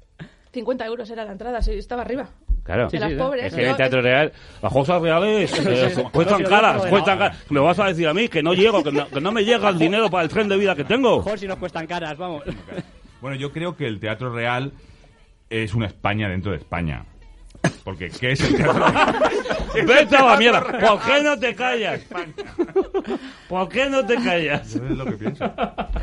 [0.54, 2.30] 50 euros era la entrada, sí, estaba arriba.
[2.64, 2.90] Claro.
[2.90, 3.46] De las pobres.
[3.46, 6.04] Es que en el Yo- Teatro Real, las cosas reales eh, sí, sí.
[6.12, 7.38] cuestan caras, cuestan caras.
[7.50, 9.70] Me vas a decir a mí que no llego, que no, que no me llega
[9.70, 11.18] el dinero para el tren de vida que tengo.
[11.18, 12.44] Mejor si nos cuestan caras, vamos.
[13.20, 14.74] Bueno, yo creo que el Teatro Real
[15.50, 17.06] es una España dentro de España.
[17.84, 19.16] Porque, ¿qué es el Teatro Real?
[19.88, 20.62] Vete a la mierda.
[20.62, 22.02] ¿Por qué no te callas?
[23.48, 24.68] ¿Por qué no te callas?
[24.76, 25.52] Eso es lo que pienso.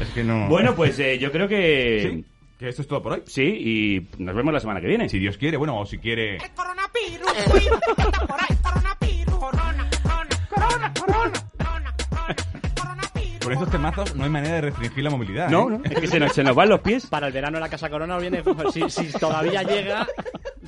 [0.00, 0.48] Es que no...
[0.48, 2.10] Bueno, pues eh, yo creo que...
[2.10, 2.24] Sí,
[2.58, 3.22] que esto es todo por hoy.
[3.26, 5.08] Sí, y nos vemos la semana que viene.
[5.08, 6.38] Si Dios quiere, bueno, o si quiere...
[6.56, 12.36] Coronavirus, cuidado, que anda por ahí, coronavirus, corona, corona, corona, corona, corona, corona,
[12.74, 13.38] coronavirus.
[13.44, 15.48] Con estos temazos no hay manera de restringir la movilidad.
[15.48, 15.78] No, ¿eh?
[15.78, 17.06] no, es que se nos, se nos van los pies.
[17.06, 18.42] Para el verano la Casa Corona viene...
[18.72, 20.06] Si, si todavía llega,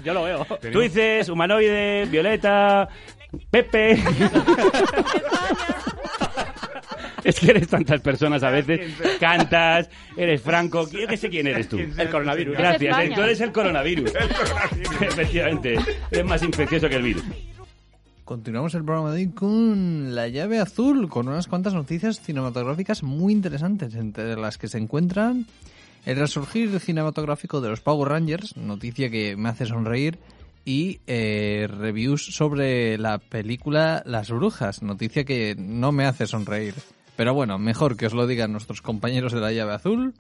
[0.05, 0.47] yo lo veo.
[0.73, 2.89] Tú dices humanoide, Violeta,
[3.51, 4.01] Pepe.
[7.25, 11.69] Es que eres tantas personas a veces, cantas, eres franco, yo que sé quién eres
[11.69, 11.79] tú.
[11.79, 12.57] El coronavirus.
[12.57, 14.13] Gracias, tú eres el coronavirus.
[15.01, 15.77] Efectivamente,
[16.11, 17.25] es más infeccioso que el virus.
[18.25, 23.33] Continuamos el programa de hoy con la llave azul, con unas cuantas noticias cinematográficas muy
[23.33, 25.47] interesantes, entre las que se encuentran
[26.07, 30.19] el resurgir cinematográfico de los Power Rangers, noticia que me hace sonreír,
[30.65, 36.75] y eh, reviews sobre la película Las Brujas, noticia que no me hace sonreír.
[37.21, 40.15] Pero bueno, mejor que os lo digan nuestros compañeros de la llave azul,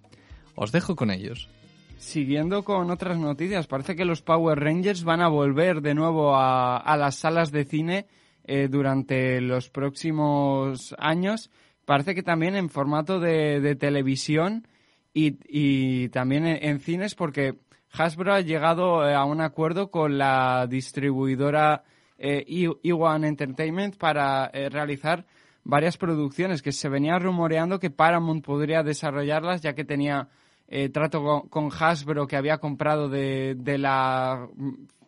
[0.54, 1.48] os dejo con ellos.
[1.96, 6.76] Siguiendo con otras noticias, parece que los Power Rangers van a volver de nuevo a,
[6.76, 8.06] a las salas de cine
[8.44, 11.48] eh, durante los próximos años.
[11.86, 14.68] Parece que también en formato de, televisión
[15.14, 17.54] y, también en, cines porque
[17.94, 21.82] Hasbro ha llegado eh, a un acuerdo con la distribuidora
[22.18, 25.24] eh, E1 Entertainment para eh, realizar
[25.64, 30.28] varias producciones que se venía rumoreando que Paramount podría desarrollarlas ya que tenía
[30.68, 34.48] eh, trato con, Hasbro que había comprado de, de la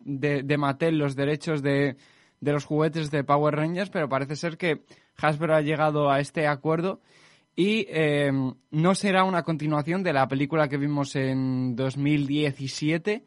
[0.03, 1.95] de, Mattel los derechos de,
[2.41, 4.83] de los juguetes de Power Rangers, pero parece ser que
[5.17, 7.01] Hasbro ha llegado a este acuerdo
[7.55, 8.31] y eh,
[8.71, 13.25] no será una continuación de la película que vimos en 2017.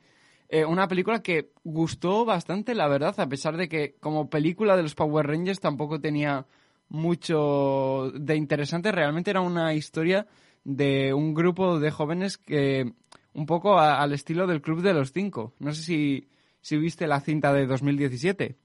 [0.49, 4.83] eh, una película que gustó bastante, la verdad, a pesar de que como película de
[4.83, 6.47] los Power Rangers tampoco tenía
[6.89, 8.93] mucho de interesante.
[8.93, 10.27] Realmente era una historia
[10.65, 12.93] de un grupo de jóvenes que
[13.35, 15.53] un poco al estilo del Club de los Cinco.
[15.59, 16.29] No sé si,
[16.61, 18.57] si viste la cinta de 2017.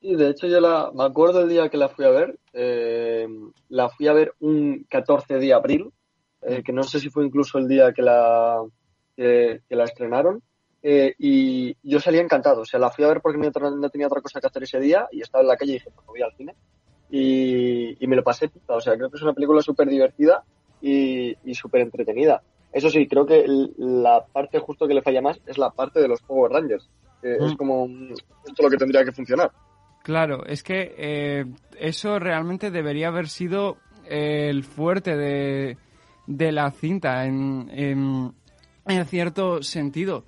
[0.00, 3.28] Sí, de hecho yo la, me acuerdo el día que la fui a ver, eh,
[3.68, 5.92] la fui a ver un 14 de abril,
[6.40, 8.64] eh, que no sé si fue incluso el día que la,
[9.14, 10.42] que, la estrenaron,
[10.82, 14.06] eh, y yo salí encantado, o sea, la fui a ver porque no, no tenía
[14.06, 16.22] otra cosa que hacer ese día y estaba en la calle y dije, pues voy
[16.22, 16.54] al cine,
[17.10, 20.42] y, y me lo pasé pipa, o sea, creo que es una película súper divertida
[20.80, 22.42] y, y súper entretenida.
[22.72, 23.44] Eso sí, creo que
[23.78, 26.88] la parte justo que le falla más es la parte de los Power Rangers,
[27.20, 27.56] que es Mm.
[27.56, 27.86] como
[28.46, 29.50] esto lo que tendría que funcionar.
[30.04, 31.44] Claro, es que eh,
[31.78, 35.76] eso realmente debería haber sido eh, el fuerte de,
[36.26, 38.32] de la cinta en, en,
[38.86, 40.24] en cierto sentido.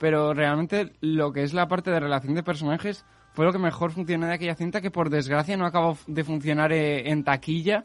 [0.00, 3.90] Pero realmente lo que es la parte de relación de personajes fue lo que mejor
[3.92, 7.84] funcionó de aquella cinta, que por desgracia no acabó de funcionar eh, en taquilla,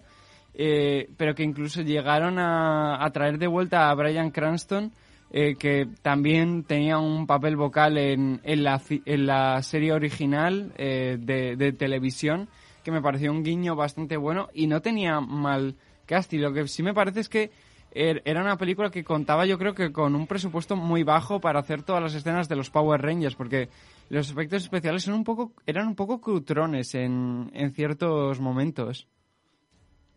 [0.54, 4.92] eh, pero que incluso llegaron a, traer de vuelta a Brian Cranston,
[5.32, 11.18] eh, que también tenía un papel vocal en, en, la, en la serie original eh,
[11.20, 12.48] de, de televisión,
[12.84, 16.40] que me pareció un guiño bastante bueno y no tenía mal casting.
[16.40, 17.52] Lo que sí me parece es que
[17.94, 21.60] er- era una película que contaba yo creo que con un presupuesto muy bajo para
[21.60, 23.70] hacer todas las escenas de los Power Rangers, porque
[24.10, 29.08] los efectos especiales son un poco, eran un poco crutrones en, en ciertos momentos.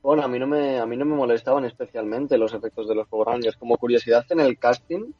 [0.02, 3.06] Bueno, a mí no me, a mí no me molestaban especialmente los efectos de los
[3.06, 3.56] Power Rangers.
[3.56, 5.12] Como curiosidad en el casting,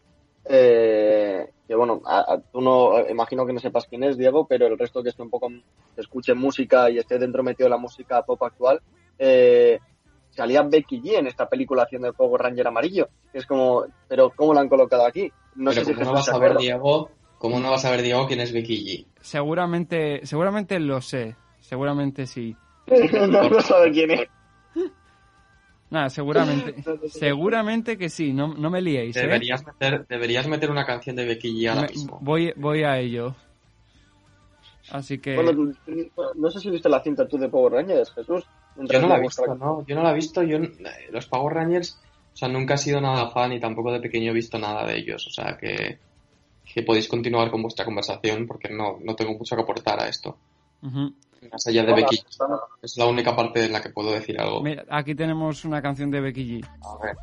[0.45, 4.67] eh, que bueno, a- a- tú no, imagino que no sepas quién es, Diego, pero
[4.67, 7.77] el resto que esté un poco, que escuche música y esté dentro metido de la
[7.77, 8.81] música pop actual,
[9.19, 9.79] eh,
[10.31, 13.09] salía Becky G en esta película haciendo el Power Ranger amarillo.
[13.33, 15.31] Es como, pero ¿cómo la han colocado aquí?
[15.55, 16.57] No Pero sé si ¿cómo no vas a ver.
[16.57, 17.09] Diego?
[17.43, 19.07] ¿Cómo no vas a ver, Diego, quién es Becky G?
[19.21, 22.55] Seguramente, seguramente lo sé, seguramente sí.
[22.87, 24.29] no, no sabe quién es.
[25.91, 26.73] Nada, seguramente,
[27.09, 29.23] seguramente que sí, no, no me liéis, ¿eh?
[29.23, 32.21] Deberías meter, deberías meter una canción de Becky G ahora Me- mismo.
[32.23, 33.35] voy, voy a ello.
[34.93, 35.35] Así que...
[35.35, 35.75] Bueno, tú-
[36.37, 38.47] no sé si viste la cinta tú de Power Rangers, Jesús.
[38.77, 40.45] Yo no la he visto, no, yo no la he visto.
[40.45, 42.01] Yo, eh, los Power Rangers,
[42.33, 44.97] o sea, nunca he sido nada fan y tampoco de pequeño he visto nada de
[44.97, 45.27] ellos.
[45.27, 45.99] O sea, que,
[46.73, 50.37] que podéis continuar con vuestra conversación porque no, no tengo mucho que aportar a esto.
[50.83, 52.61] Más allá de Hola, Becky G.
[52.83, 54.63] Es la única parte en la que puedo decir algo.
[54.63, 56.69] Mira, aquí tenemos una canción de Becky G.
[56.83, 57.17] A ver.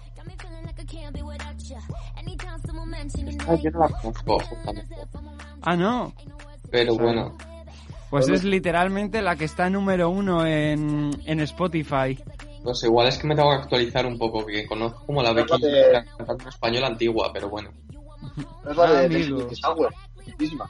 [3.47, 4.95] Ah, yo no la conozco, justamente.
[5.61, 6.13] Ah, no.
[6.69, 7.37] Pero O sea, bueno.
[8.09, 12.17] Pues es literalmente la que está número uno en, en Spotify.
[12.63, 15.53] Pues igual es que me tengo que actualizar un poco, que conozco como la Becky.
[15.53, 17.69] G, la cantante en español antigua, pero bueno.
[18.69, 19.23] Es la de, de.
[19.23, 19.93] Silky Sour,
[20.39, 20.69] misma.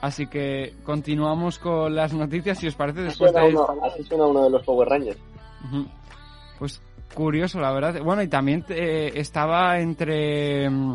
[0.00, 3.48] Así que continuamos con las noticias, si os parece, después de...
[3.48, 5.18] uno, así suena uno de los Power Rangers.
[6.58, 6.80] Pues
[7.14, 8.00] curioso, la verdad.
[8.02, 10.94] Bueno, y también eh, estaba entre mm,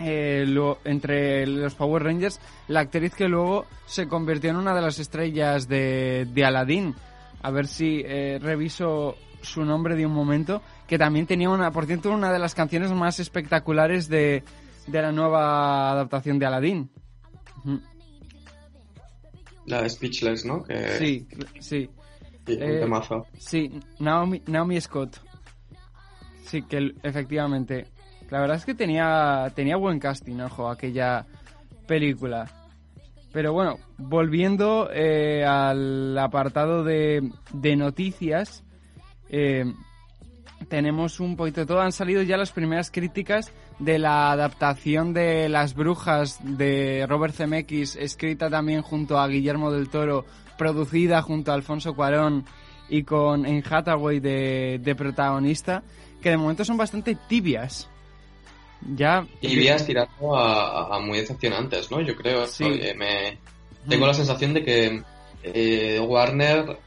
[0.00, 4.82] eh, lo- entre los Power Rangers la actriz que luego se convirtió en una de
[4.82, 6.94] las estrellas de, de Aladdin.
[7.42, 9.14] A ver si eh, reviso
[9.46, 12.92] su nombre de un momento, que también tenía una, por cierto, una de las canciones
[12.92, 14.42] más espectaculares de,
[14.86, 16.90] de la nueva adaptación de Aladdin.
[19.66, 20.62] La de Speechless, ¿no?
[20.62, 20.88] Que...
[20.98, 21.26] Sí,
[21.60, 21.90] sí.
[22.46, 23.26] Sí, un Eh, temazo.
[23.38, 25.16] Sí, Naomi, Naomi Scott.
[26.44, 27.88] Sí, que efectivamente.
[28.30, 31.26] La verdad es que tenía, tenía buen casting, ojo, aquella
[31.88, 32.48] película.
[33.32, 38.62] Pero bueno, volviendo eh, al apartado de, de noticias,
[39.28, 39.64] eh,
[40.68, 41.80] tenemos un poquito de todo.
[41.80, 47.96] Han salido ya las primeras críticas de la adaptación de Las Brujas de Robert Zemeckis,
[47.96, 50.24] escrita también junto a Guillermo del Toro,
[50.56, 52.46] producida junto a Alfonso Cuarón
[52.88, 55.82] y con Anne Hathaway de, de protagonista,
[56.22, 57.88] que de momento son bastante tibias.
[58.94, 59.26] Ya.
[59.42, 62.00] Vías tirando a, a muy decepcionantes, ¿no?
[62.00, 62.46] Yo creo.
[62.46, 62.64] Sí.
[62.64, 63.38] Eh, me,
[63.88, 65.02] tengo la sensación de que
[65.42, 66.78] eh, Warner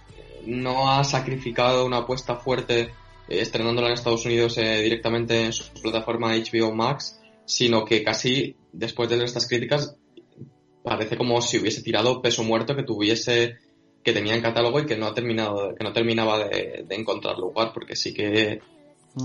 [0.46, 2.92] no ha sacrificado una apuesta fuerte
[3.28, 8.56] eh, estrenándola en Estados Unidos eh, directamente en su plataforma HBO Max, sino que casi
[8.72, 9.96] después de estas críticas
[10.84, 13.58] parece como si hubiese tirado peso muerto que tuviese
[14.04, 17.38] que tenía en catálogo y que no ha terminado que no terminaba de, de encontrar
[17.38, 18.62] lugar porque sí que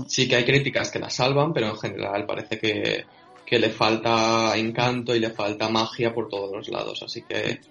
[0.07, 3.05] sí que hay críticas que la salvan pero en general parece que,
[3.45, 7.61] que le falta encanto y le falta magia por todos los lados así que,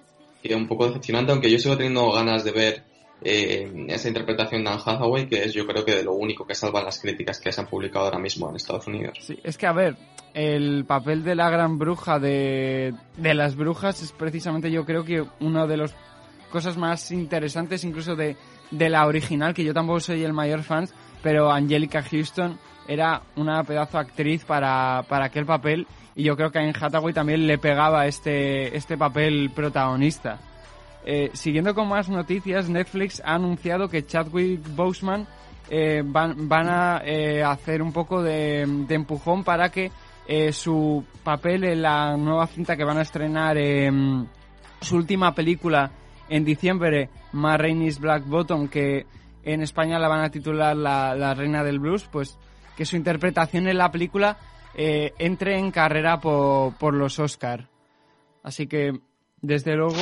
[0.42, 2.84] que un poco decepcionante aunque yo sigo teniendo ganas de ver
[3.22, 6.54] eh, esa interpretación de Anne Hathaway que es yo creo que de lo único que
[6.54, 9.66] salvan las críticas que se han publicado ahora mismo en Estados Unidos Sí, es que
[9.66, 9.96] a ver,
[10.34, 15.24] el papel de la gran bruja de, de las brujas es precisamente yo creo que
[15.40, 15.94] una de las
[16.50, 18.36] cosas más interesantes incluso de,
[18.70, 20.88] de la original, que yo tampoco soy el mayor fan,
[21.22, 26.58] pero Angelica Houston era una pedazo actriz para, para aquel papel y yo creo que
[26.58, 30.38] a Anne Hathaway también le pegaba este, este papel protagonista.
[31.04, 35.26] Eh, siguiendo con más noticias, Netflix ha anunciado que Chadwick Boseman
[35.68, 39.90] eh, van, van a eh, hacer un poco de, de empujón para que
[40.26, 44.26] eh, su papel en la nueva cinta que van a estrenar, em,
[44.80, 45.90] su última película
[46.28, 49.06] en diciembre, Ma Rainey's Black Bottom, que
[49.42, 52.38] en España la van a titular la, la Reina del Blues, pues
[52.74, 54.38] que su interpretación en la película
[54.74, 57.68] eh, entre en carrera por, por los Oscar.
[58.42, 58.98] Así que,
[59.42, 59.94] desde luego,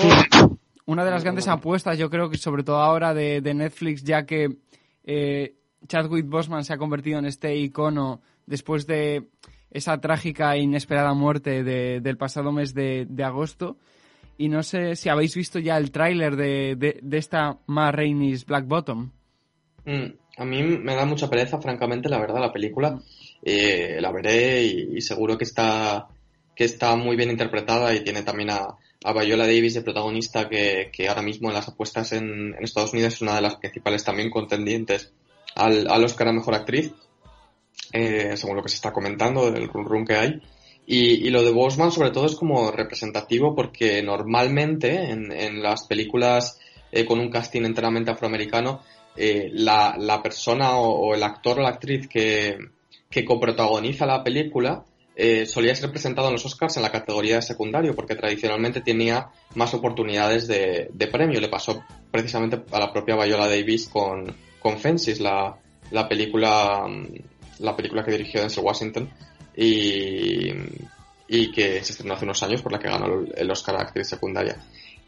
[0.87, 4.25] una de las grandes apuestas, yo creo que sobre todo ahora de, de Netflix, ya
[4.27, 4.57] que
[5.05, 5.55] eh,
[5.87, 9.29] Chadwick Boseman se ha convertido en este icono después de
[9.71, 13.77] esa trágica e inesperada muerte de- del pasado mes de, de agosto.
[14.39, 19.11] Y no sé si habéis visto ya el tráiler de, esta Ma Rainey's Black Bottom.
[19.85, 20.07] Mm,
[20.39, 22.99] a mí me da mucha pereza, francamente, la verdad, la película.
[23.43, 26.09] Eh, la veré y, y seguro que está,
[26.55, 30.91] que está muy bien interpretada y tiene también a, a Viola Davis de protagonista, que,
[30.93, 34.05] que ahora mismo en las apuestas en, en Estados Unidos es una de las principales
[34.05, 35.13] también contendientes
[35.55, 36.93] al, al Oscar a Mejor Actriz,
[37.93, 40.41] eh, según lo que se está comentando, del run run que hay.
[40.87, 45.87] Y, y lo de Bosman sobre todo es como representativo porque normalmente en, en las
[45.87, 46.59] películas
[46.91, 48.81] eh, con un casting enteramente afroamericano,
[49.17, 52.57] eh, la, la persona o, o el actor o la actriz que,
[53.09, 57.43] que coprotagoniza la película eh, solía ser presentado en los Oscars en la categoría de
[57.43, 61.41] secundario porque tradicionalmente tenía más oportunidades de, premio.
[61.41, 65.57] Le pasó precisamente a la propia Viola Davis con, con Fences, la,
[65.91, 67.07] la película mm,
[67.59, 69.09] la película que dirigió Denzel Washington
[69.57, 70.51] y,
[71.29, 74.09] y que se estrenó hace unos años por la que ganó el- Oscar a actriz
[74.09, 74.57] secundaria.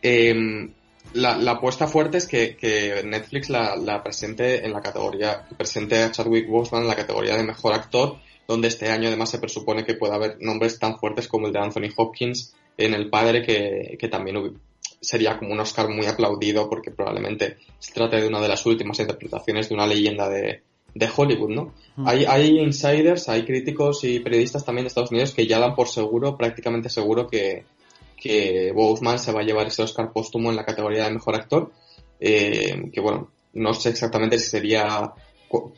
[0.03, 0.73] Em,
[1.15, 6.03] la, la apuesta fuerte es que, que Netflix la, la presente en la categoría, presente
[6.03, 9.85] a Chadwick Boseman en la categoría de mejor actor, donde este año además se presupone
[9.85, 13.97] que puede haber nombres tan fuertes como el de Anthony Hopkins en El Padre, que,
[13.99, 14.59] que también
[15.01, 18.99] sería como un Oscar muy aplaudido porque probablemente se trate de una de las últimas
[18.99, 20.63] interpretaciones de una leyenda de,
[20.95, 21.75] de Hollywood, ¿no?
[21.97, 22.09] Mm.
[22.09, 25.89] Hay, hay insiders, hay críticos y periodistas también de Estados Unidos que ya dan por
[25.89, 27.65] seguro, prácticamente seguro, que,
[28.17, 31.73] que Boseman se va a llevar ese Oscar póstumo en la categoría de mejor actor.
[32.21, 35.13] Eh, que bueno, no sé exactamente si sería,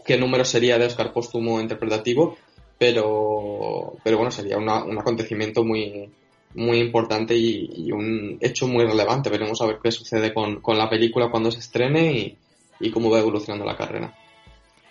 [0.04, 2.36] qué número sería de Oscar póstumo interpretativo,
[2.78, 6.10] pero, pero bueno, sería una- un acontecimiento muy,
[6.54, 9.30] muy importante y, un hecho muy relevante.
[9.30, 12.38] Veremos a ver qué sucede con, con la película cuando se estrene y,
[12.80, 14.14] y cómo va evolucionando la carrera.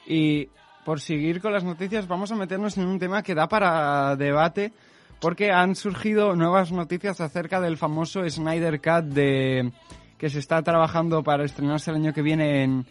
[0.08, 0.48] Y
[0.86, 4.72] por seguir con las noticias, vamos a meternos en un tema que da para debate,
[5.20, 9.72] porque han surgido nuevas noticias acerca del famoso Snyder Cut de
[10.20, 12.86] que se está trabajando para estrenarse el año que viene en,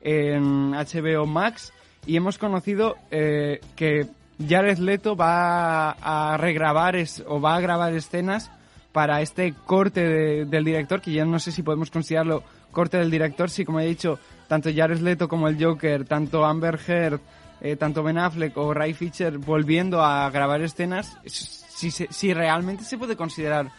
[0.00, 1.72] en HBO Max
[2.06, 4.06] y hemos conocido eh, que
[4.38, 8.50] Jared Leto va a regrabar es- o va a grabar escenas
[8.92, 12.42] para este corte de- del director, que ya no sé si podemos considerarlo
[12.72, 14.18] corte del director, si como he dicho,
[14.48, 17.20] tanto Jared Leto como el Joker, tanto Amber Heard,
[17.60, 22.98] eh, tanto Ben Affleck o Ray Fisher volviendo a grabar escenas, si, si realmente se
[22.98, 23.70] puede considerar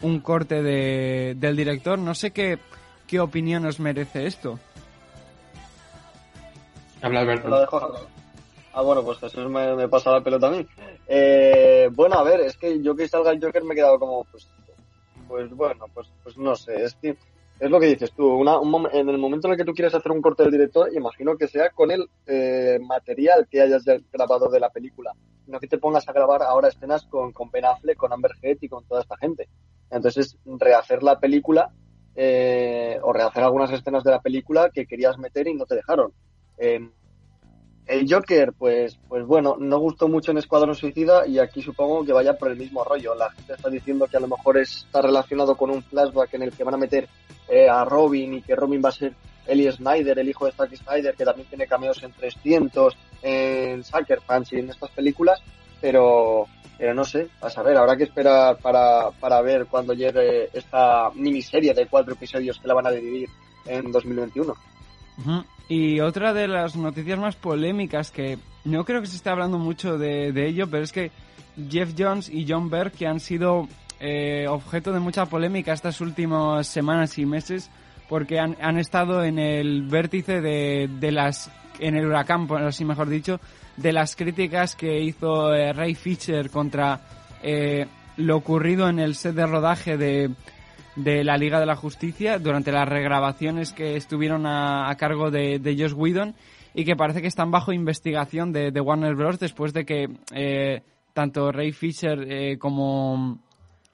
[0.00, 2.58] un corte de- del director, no sé qué,
[3.06, 4.58] qué opinión os merece esto.
[7.02, 7.48] Habla Alberto.
[8.76, 10.66] Ah, bueno, pues Jesús me, me pasa la pelota a mí.
[11.06, 14.24] Eh, bueno, a ver, es que yo que salga el Joker me he quedado como,
[14.24, 14.52] pues,
[15.28, 17.16] pues bueno, pues, pues no sé, es que
[17.60, 19.94] es lo que dices tú, una- un en el momento en el que tú quieres
[19.94, 23.96] hacer un corte del director, imagino que sea con el eh, material que hayas ya
[24.12, 25.12] grabado de la película,
[25.46, 28.58] no que te pongas a grabar ahora escenas con, con Ben Affleck, con Amber Heard
[28.60, 29.48] y con toda esta gente.
[29.90, 31.70] Entonces, rehacer la película
[32.16, 36.12] eh, o rehacer algunas escenas de la película que querías meter y no te dejaron.
[36.58, 36.80] Eh,
[37.86, 42.12] el Joker, pues, pues bueno, no gustó mucho en Escuadrón Suicida y aquí supongo que
[42.12, 43.14] vaya por el mismo rollo.
[43.14, 46.52] La gente está diciendo que a lo mejor está relacionado con un flashback en el
[46.52, 47.08] que van a meter
[47.48, 49.14] eh, a Robin y que Robin va a ser
[49.46, 54.20] Eli Snyder, el hijo de Zack Snyder, que también tiene cameos en 300, en Sucker
[54.26, 55.42] Punch y en estas películas,
[55.80, 56.46] pero,
[56.78, 61.74] pero no sé, a saber, habrá que esperar para, para ver cuando llegue esta miniserie
[61.74, 63.28] de cuatro episodios que la van a dividir
[63.66, 64.54] en 2021.
[65.18, 65.44] Ujú.
[65.68, 69.98] Y otra de las noticias más polémicas que no creo que se esté hablando mucho
[69.98, 71.10] de, de ello, pero es que
[71.70, 73.68] Jeff Jones y John Berg, que han sido
[74.00, 77.70] eh, objeto de mucha polémica estas últimas semanas y meses,
[78.08, 82.84] porque han, han estado en el vértice de, de las, en el huracán, por así
[82.84, 83.40] mejor dicho,
[83.76, 87.00] de las críticas que hizo eh, Ray Fisher contra
[87.42, 87.86] eh,
[88.16, 90.30] lo ocurrido en el set de rodaje de,
[90.96, 95.76] de la Liga de la Justicia durante las regrabaciones que estuvieron a, cargo de, de
[95.76, 96.34] Josh Whedon
[96.74, 99.38] y que parece que están bajo investigación de, de Warner Bros.
[99.38, 100.82] después de que eh,
[101.12, 103.38] tanto Ray Fisher eh, como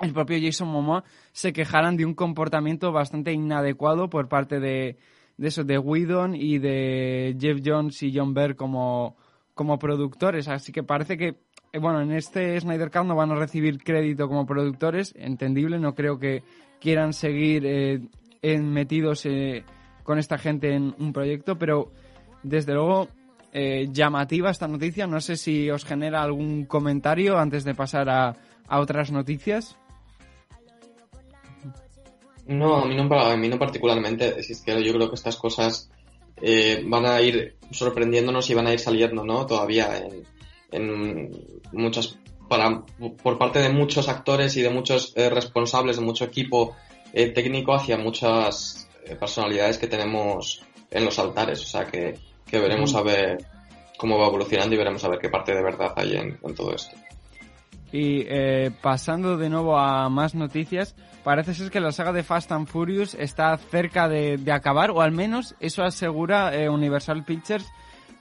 [0.00, 4.96] el propio Jason Momoa se quejaran de un comportamiento bastante inadecuado por parte de,
[5.36, 9.16] de eso, de Whedon y de Jeff Jones y John Berg como,
[9.54, 10.48] como productores.
[10.48, 11.36] Así que parece que,
[11.72, 15.94] eh, bueno, en este Snyder Cut no van a recibir crédito como productores, entendible, no
[15.94, 16.42] creo que
[16.80, 18.00] quieran seguir eh,
[18.58, 19.64] metidos eh,
[20.02, 21.92] con esta gente en un proyecto, pero
[22.42, 23.08] desde luego
[23.52, 25.06] eh, llamativa esta noticia.
[25.06, 29.76] No sé si os genera algún comentario antes de pasar a, a otras noticias.
[32.46, 34.40] No, a mí no, a mí no particularmente.
[34.40, 35.90] Es que yo creo que estas cosas
[36.86, 39.46] van a ir sorprendiéndonos y van a ir saliendo, ¿no?
[39.46, 40.02] Todavía
[40.72, 41.30] en
[41.72, 42.18] muchas
[42.50, 42.82] para
[43.22, 46.74] por parte de muchos actores y de muchos eh, responsables, de mucho equipo
[47.12, 51.62] eh, técnico hacia muchas eh, personalidades que tenemos en los altares.
[51.62, 53.38] O sea que, que veremos a ver
[53.96, 56.74] cómo va evolucionando y veremos a ver qué parte de verdad hay en, en todo
[56.74, 56.96] esto.
[57.92, 62.50] Y eh, pasando de nuevo a más noticias, parece ser que la saga de Fast
[62.50, 67.66] and Furious está cerca de, de acabar, o al menos eso asegura eh, Universal Pictures,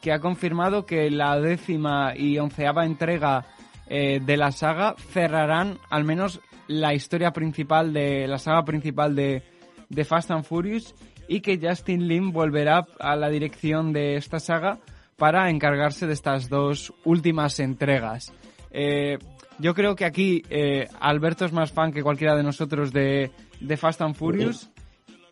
[0.02, 3.46] que ha confirmado que la décima y onceava entrega
[3.90, 9.42] eh, de la saga cerrarán al menos la historia principal de la saga principal de,
[9.90, 10.94] de Fast and Furious
[11.28, 14.80] y que Justin Lin volverá a la dirección de esta saga
[15.18, 18.32] para encargarse de estas dos últimas entregas.
[18.72, 19.18] Eh,
[19.58, 23.78] yo creo que aquí eh, Alberto es más fan que cualquiera de nosotros de, de
[23.78, 24.70] Fast and Furious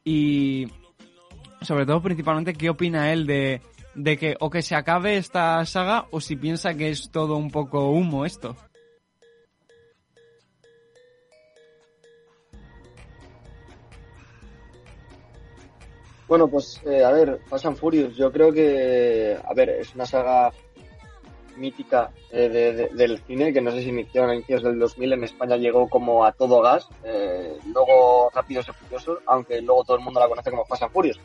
[0.04, 0.68] y
[1.62, 3.62] sobre todo principalmente qué opina él de,
[3.98, 7.50] de que o que se acabe esta saga o si piensa que es todo un
[7.52, 8.56] poco humo esto.
[16.28, 20.06] Bueno, pues eh, a ver, Fast and Furious, yo creo que, a ver, es una
[20.06, 20.52] saga
[21.56, 25.14] mítica eh, de- de- del cine que no sé si inició a inicios del 2000,
[25.14, 29.98] en España llegó como a todo gas, eh, luego Rápidos y Furiosos, aunque luego todo
[29.98, 31.20] el mundo la conoce como Fast and Furious.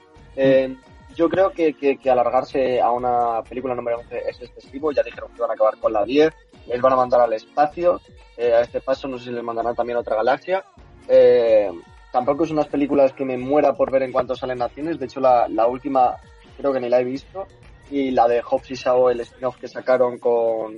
[1.17, 5.37] Yo creo que, que- alargarse a una película número 11 es excesivo, ya dijeron que
[5.39, 6.33] iban a acabar con la 10,
[6.67, 8.01] les van a mandar al espacio,
[8.37, 10.65] eh, a este paso no sé si les mandarán también a otra galaxia.
[11.09, 11.71] Eh,
[12.13, 15.07] tampoco es unas películas que me muera por ver en cuanto salen a cines, de
[15.07, 16.17] hecho la, la última
[16.57, 17.47] creo que ni la he visto,
[17.91, 20.77] y la de Hobbs y Shaw, el spin-off que sacaron con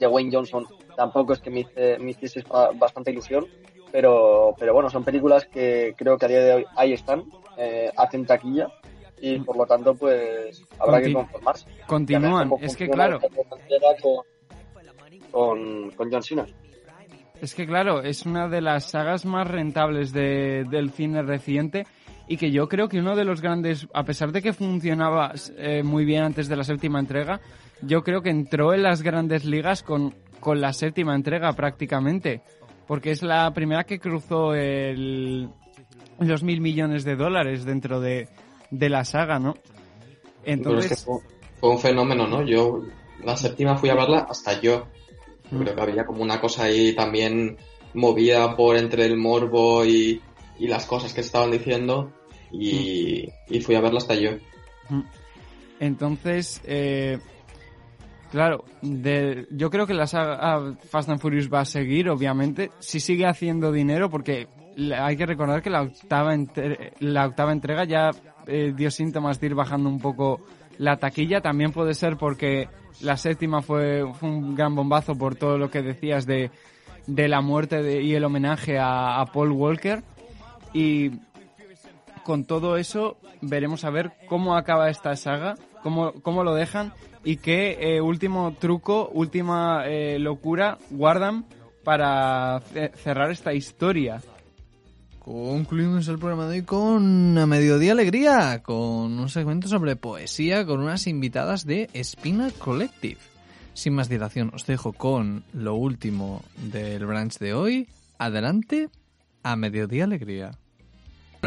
[0.00, 3.46] de Wayne Johnson, tampoco es que me, hice, me hiciese ba- bastante ilusión,
[3.92, 7.24] pero, pero bueno, son películas que creo que a día de hoy ahí están,
[7.56, 8.68] eh, hacen taquilla,
[9.20, 11.66] y por lo tanto pues habrá que conformarse.
[11.86, 13.20] continúan, es que claro.
[15.30, 16.46] con, con John Cena.
[17.40, 21.86] Es que claro, es una de las sagas más rentables de- del cine reciente
[22.28, 25.82] y que yo creo que uno de los grandes, a pesar de que funcionaba eh,
[25.82, 27.40] muy bien antes de la séptima entrega,
[27.82, 32.40] yo creo que entró en las grandes ligas con, con la séptima entrega prácticamente,
[32.86, 35.50] porque es la primera que cruzó el,
[36.18, 38.28] los mil millones de dólares dentro de,
[38.70, 39.54] de la saga, ¿no?
[39.54, 41.18] Pero es que Entonces, fue,
[41.60, 42.42] fue un fenómeno, ¿no?
[42.44, 42.82] Yo
[43.24, 44.86] la séptima fui a verla hasta yo.
[45.50, 45.60] Mm.
[45.62, 47.56] Creo que había como una cosa ahí también
[47.94, 50.20] movida por entre el morbo y,
[50.58, 52.12] y las cosas que estaban diciendo
[52.52, 54.30] y, y fui a verla hasta yo.
[55.80, 57.18] Entonces, eh,
[58.30, 62.70] claro, de- yo creo que la saga ah, Fast and Furious va a seguir, obviamente,
[62.78, 64.48] si sigue haciendo dinero, porque
[64.96, 66.34] hay que recordar que la octava,
[67.00, 68.10] la octava entrega ya
[68.46, 70.40] eh, dio síntomas de ir bajando un poco
[70.78, 71.40] la taquilla.
[71.40, 72.68] También puede ser porque
[73.00, 76.50] la séptima fue, un gran bombazo por todo lo que decías de,
[77.06, 80.02] de la muerte y el homenaje a, Paul Walker.
[80.72, 81.12] Y
[82.24, 86.92] con todo eso veremos a ver cómo acaba esta saga, cómo, cómo lo dejan
[87.24, 91.44] y qué eh, último truco, última eh, locura guardan
[91.84, 94.20] para ce- cerrar esta historia.
[95.26, 100.78] Concluimos el programa de hoy con A Mediodía Alegría, con un segmento sobre poesía con
[100.78, 103.18] unas invitadas de Espina Collective.
[103.74, 107.88] Sin más dilación, os dejo con lo último del branch de hoy.
[108.18, 108.88] Adelante,
[109.42, 110.52] A Mediodía Alegría.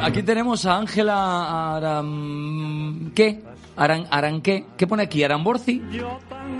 [0.01, 3.11] Aquí tenemos a Ángela Aram...
[3.13, 3.41] ¿Qué?
[3.75, 4.05] Aran...
[4.09, 4.65] ¿Aranqué?
[4.77, 5.23] ¿Qué pone aquí?
[5.23, 5.81] ¿Aramborci?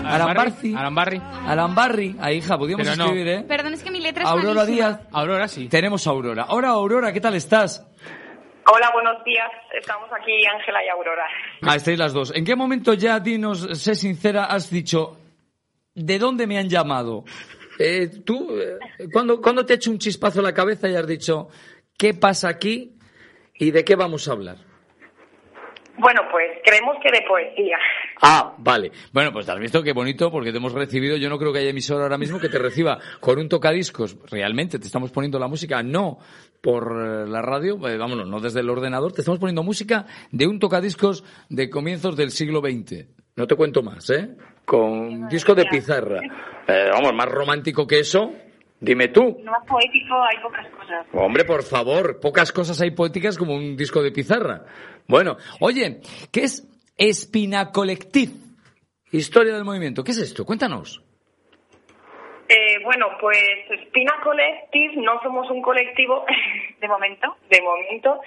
[0.05, 0.73] ¿Arambarci?
[0.75, 1.21] Arambarri.
[1.45, 2.15] Arambarri.
[2.19, 3.05] Ahí, hija, podíamos Pero no.
[3.05, 3.45] escribir, ¿eh?
[3.47, 4.87] Perdón, es que mi letra es Aurora malísima.
[4.89, 5.07] Díaz.
[5.11, 5.67] Aurora sí.
[5.67, 6.43] Tenemos a Aurora.
[6.43, 7.85] Ahora, Aurora, ¿qué tal estás?
[8.71, 9.49] Hola, buenos días.
[9.79, 11.25] Estamos aquí Ángela y Aurora.
[11.61, 12.31] Ah, estáis las dos.
[12.35, 15.17] ¿En qué momento ya, dinos, sé sincera, has dicho,
[15.95, 17.23] ¿de dónde me han llamado?
[17.79, 18.77] Eh, ¿Tú, eh,
[19.11, 21.47] ¿cuándo, cuándo te ha hecho un chispazo en la cabeza y has dicho,
[21.97, 22.98] ¿qué pasa aquí
[23.59, 24.57] y de qué vamos a hablar?
[25.99, 27.77] Bueno, pues creemos que de poesía.
[28.21, 28.89] Ah, vale.
[29.11, 31.17] Bueno, pues has visto qué bonito porque te hemos recibido.
[31.17, 34.17] Yo no creo que haya emisora ahora mismo que te reciba con un tocadiscos.
[34.31, 36.19] Realmente te estamos poniendo la música, no
[36.61, 36.95] por
[37.27, 39.11] la radio, eh, vámonos, no desde el ordenador.
[39.11, 43.05] Te estamos poniendo música de un tocadiscos de comienzos del siglo XX.
[43.35, 44.37] No te cuento más, ¿eh?
[44.63, 46.21] Con disco de pizarra.
[46.65, 48.31] Eh, vamos, más romántico que eso.
[48.81, 49.37] Dime tú.
[49.43, 51.05] No más poético, hay pocas cosas.
[51.13, 54.65] Hombre, por favor, pocas cosas hay poéticas como un disco de pizarra.
[55.07, 55.99] Bueno, oye,
[56.31, 56.65] ¿qué es
[56.97, 58.31] Espina Collective?
[59.11, 60.03] Historia del movimiento.
[60.03, 60.45] ¿Qué es esto?
[60.45, 61.03] Cuéntanos.
[62.47, 63.37] Eh, bueno, pues
[63.69, 66.25] Espina Collective no somos un colectivo
[66.81, 68.21] de momento, de momento,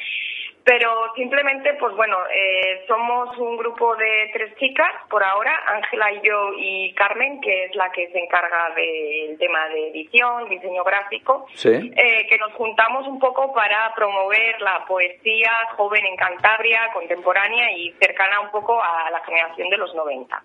[0.64, 6.20] pero simplemente, pues bueno, eh, somos un grupo de tres chicas por ahora, Ángela y
[6.26, 11.46] yo y Carmen, que es la que se encarga del tema de edición, diseño gráfico,
[11.54, 11.68] Sí.
[11.96, 17.90] eh, que nos juntamos un poco para promover la poesía joven en Cantabria, contemporánea y
[18.00, 20.42] cercana un poco a la generación de los 90.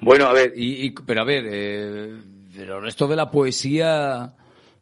[0.00, 2.08] Bueno, a ver, y, y- pero a ver, eh,
[2.56, 4.30] pero el resto de la poesía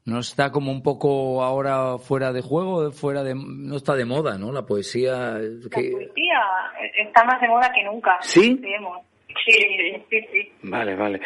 [0.07, 4.37] no está como un poco ahora fuera de juego, fuera de, no está de moda,
[4.39, 4.53] ¿no?
[4.53, 5.39] La poesía.
[5.39, 6.41] eh, La que- poesía
[6.99, 8.19] está más de moda que nunca.
[8.21, 8.61] ¿Sí?
[9.47, 10.53] Sí, sí, sí.
[10.63, 11.21] Vale, vale.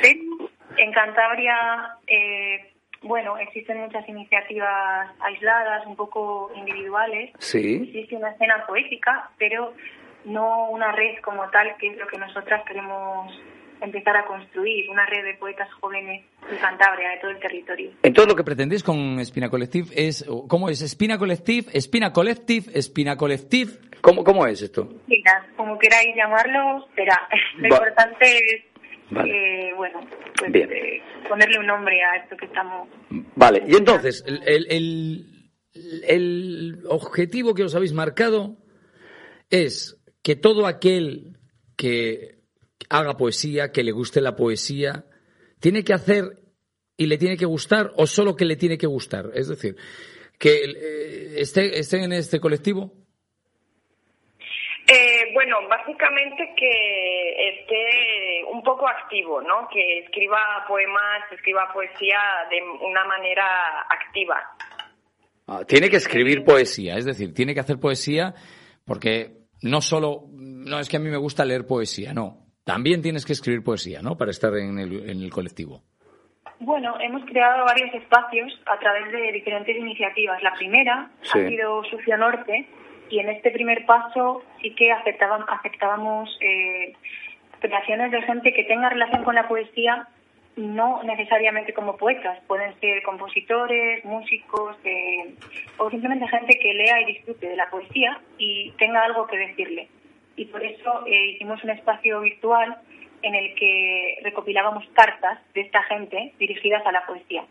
[0.76, 2.72] En Cantabria, eh,
[3.02, 7.30] bueno, existen muchas iniciativas aisladas, un poco individuales.
[7.38, 7.80] Sí.
[7.82, 9.74] Existe una escena poética, pero
[10.24, 13.32] no una red como tal, que es lo que nosotras queremos
[13.80, 17.90] empezar a construir, una red de poetas jóvenes de Cantabria, de todo el territorio.
[18.02, 20.82] Entonces lo que pretendéis con Espina Collective es, ¿cómo es?
[20.82, 23.72] Espina Collective, Espina Collective, Espina Collective.
[24.00, 24.88] ¿Cómo, cómo es esto?
[25.06, 27.28] Mira, como queráis llamarlo, será.
[27.58, 28.62] Lo Va- importante es,
[29.10, 29.68] Vale.
[29.70, 30.00] eh, bueno,
[30.38, 30.70] pues, Bien.
[30.72, 32.88] eh, ponerle un nombre a esto que estamos
[33.34, 38.56] Vale, y entonces, el, el- el- el objetivo que os habéis marcado
[39.50, 41.36] es que todo aquel
[41.76, 42.37] que
[42.90, 45.04] haga poesía, que le guste la poesía,
[45.60, 46.24] tiene que hacer
[46.96, 49.30] y le tiene que gustar o solo que le tiene que gustar.
[49.34, 49.76] Es decir,
[50.38, 52.92] que eh, esté, esté en este colectivo.
[54.90, 59.68] Eh, bueno, básicamente que esté un poco activo, ¿no?
[59.72, 62.18] Que escriba poemas, escriba poesía
[62.50, 64.40] de una manera activa.
[65.46, 68.34] Ah, tiene que escribir poesía, es decir, tiene que hacer poesía
[68.84, 69.32] porque
[69.62, 73.32] no solo, no es que a mí me gusta leer poesía, no, también tienes que
[73.32, 74.16] escribir poesía, ¿no?
[74.18, 75.80] Para estar en el, en el colectivo.
[76.60, 80.42] Bueno, hemos creado varios espacios a través de diferentes iniciativas.
[80.42, 81.38] La primera Sí.
[81.38, 82.66] ha sido Sucio Norte
[83.08, 86.92] y en este primer paso sí que aceptaban- aceptábamos eh,
[87.60, 90.08] creaciones de gente que tenga relación con la poesía,
[90.56, 95.34] no necesariamente como poetas, pueden ser compositores, músicos eh,
[95.78, 99.88] o simplemente gente que lea y disfrute de la poesía y tenga algo que decirle.
[100.38, 102.76] Y por eso eh, hicimos un espacio virtual
[103.22, 107.44] en el que recopilábamos cartas de esta gente dirigidas a la poesía.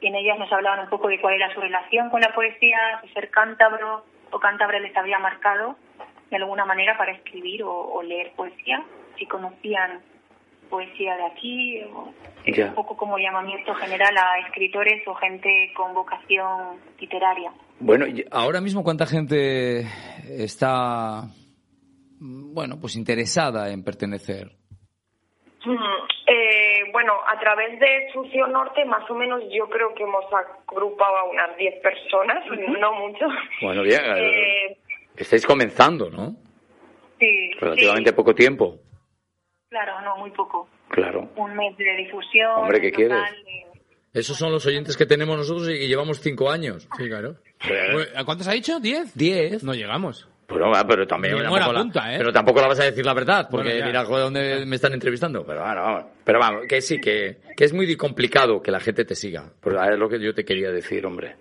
[0.00, 3.00] Y en ellas nos hablaban un poco de cuál era su relación con la poesía,
[3.02, 5.76] si ser cántabro o cántabra les había marcado
[6.30, 8.82] de alguna manera para escribir o, o leer poesía,
[9.16, 10.00] si conocían
[10.68, 12.12] poesía de aquí, o
[12.46, 12.66] Ya.
[12.66, 17.52] un poco como llamamiento general a escritores o gente con vocación literaria.
[17.78, 19.86] Bueno, ahora mismo cuánta gente
[20.28, 21.22] está,
[22.20, 24.50] bueno, pues interesada en pertenecer.
[25.64, 25.72] Mm,
[26.26, 31.16] eh, bueno, a través de Sucio Norte, más o menos yo creo que hemos agrupado
[31.16, 32.44] a unas 10 personas,
[32.80, 33.26] no mucho.
[33.62, 34.00] Bueno, bien.
[34.16, 34.76] Eh,
[35.16, 36.34] Estáis comenzando, ¿no?
[37.20, 38.78] sí, Relativamente sí, poco tiempo.
[39.70, 40.68] claro, no, muy poco.
[40.88, 41.30] Claro.
[41.36, 42.50] Un mes de difusión.
[42.56, 43.18] Hombre, ¿qué quieres?
[43.46, 43.66] eh,
[44.12, 46.88] Esos son los oyentes que tenemos nosotros y llevamos cinco años.
[46.98, 47.36] Sí, claro.
[48.16, 48.80] ¿A cuántos ha dicho?
[48.80, 49.14] ¿Diez?
[49.14, 49.62] Diez.
[49.64, 50.28] No llegamos.
[50.46, 52.18] Pero, pero también tampoco la- ¿eh?
[52.18, 55.44] pero tampoco la vas a decir la verdad, porque Bueno, joder, dónde me están entrevistando.
[55.46, 56.04] Pero bueno, vamos.
[56.24, 59.44] Pero vamos, que sí, que, que es muy complicado que la gente te siga.
[59.64, 61.36] Es lo que yo te quería decir, hombre.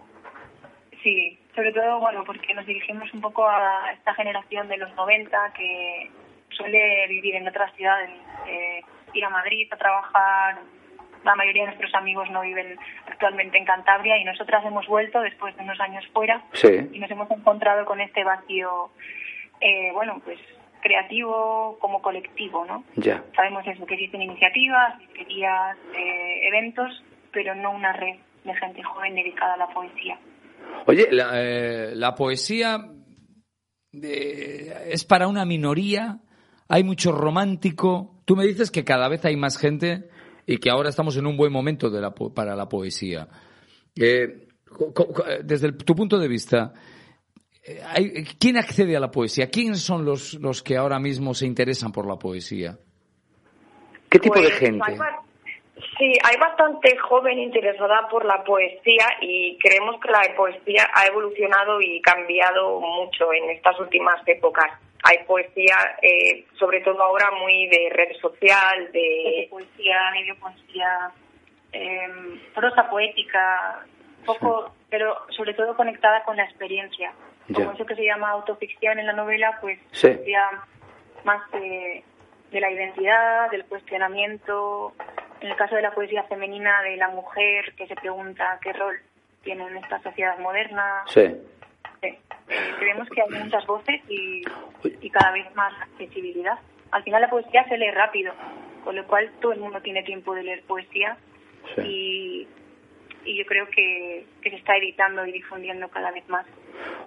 [1.04, 5.38] Sí, sobre todo, bueno, porque nos dirigimos un poco a esta generación de los 90
[5.56, 6.10] que
[6.56, 8.10] suele vivir en otras ciudades,
[8.48, 8.80] eh,
[9.14, 10.60] ir a Madrid a trabajar.
[11.24, 15.56] La mayoría de nuestros amigos no viven actualmente en Cantabria y nosotras hemos vuelto después
[15.56, 16.68] de unos años fuera Sí.
[16.92, 18.90] y nos hemos encontrado con este vacío,
[19.62, 20.38] eh, bueno, pues
[20.82, 22.84] creativo como colectivo, ¿no?
[22.98, 23.24] Ya.
[23.36, 27.02] Sabemos eso, que existen iniciativas, disquerías, eh, eventos,
[27.32, 30.20] pero no una red de gente joven dedicada a la poesía.
[30.86, 32.80] Oye, la, eh, la poesía
[33.92, 36.18] de- es para una minoría,
[36.68, 38.22] hay mucho romántico.
[38.26, 40.10] Tú me dices que cada vez hay más gente
[40.46, 43.28] y que ahora estamos en un buen momento de la po- para la poesía.
[43.96, 44.48] Eh,
[44.94, 45.14] co-
[45.44, 46.74] desde el- tu punto de vista,
[47.66, 49.50] eh, hay- ¿quién accede a la poesía?
[49.50, 52.78] ¿Quiénes son los, los que ahora mismo se interesan por la poesía?
[54.10, 54.84] ¿Qué tipo de Pues, gente?
[54.86, 54.98] hay
[55.98, 61.82] sí, hay bastante joven interesada por la poesía y creemos que la poesía ha evolucionado
[61.82, 64.72] y cambiado mucho en estas últimas épocas.
[65.04, 69.48] Hay poesía, eh, sobre todo ahora, muy de red social, de...
[69.50, 71.12] poesía, medio poesía,
[71.74, 73.86] eh, prosa poética,
[74.26, 77.12] poco, pero sobre todo conectada con la experiencia.
[77.54, 77.74] Como Ya.
[77.76, 80.08] eso que se llama autoficción en la novela, pues Sí.
[80.08, 80.50] poesía
[81.26, 82.02] más de,
[82.52, 84.94] de la identidad, del cuestionamiento.
[85.42, 88.98] En el caso de la poesía femenina, de la mujer que se pregunta qué rol
[89.44, 91.04] tiene en esta sociedad moderna.
[91.08, 91.36] Sí.
[92.04, 92.08] Sí.
[92.50, 94.44] Eh, creemos que hay muchas voces y,
[95.02, 96.60] y cada vez más accesibilidad.
[96.92, 98.34] Al final la poesía se lee rápido,
[98.84, 101.18] con lo cual todo el mundo tiene tiempo de leer poesía
[101.78, 102.46] y,
[103.26, 106.46] y yo creo que, que se está editando y difundiendo cada vez más.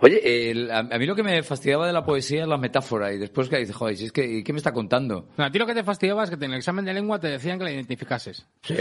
[0.00, 3.12] Oye, el- a, a mí lo que me fastidiaba de la poesía es la metáfora
[3.12, 5.26] y después que dices, joder, si es que, ¿y ¿qué me está contando?
[5.36, 7.28] No, a ti lo que te fastidiaba es que en el examen de lengua te
[7.28, 8.48] decían que la identificases.
[8.62, 8.76] Sí,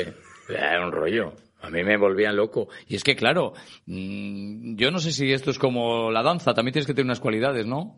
[0.50, 1.34] era un rollo.
[1.62, 2.68] A mí me volvían loco.
[2.88, 3.54] Y es que, claro,
[3.88, 7.20] mm, yo no sé si esto es como la danza, también tienes que tener unas
[7.20, 7.96] cualidades, ¿no?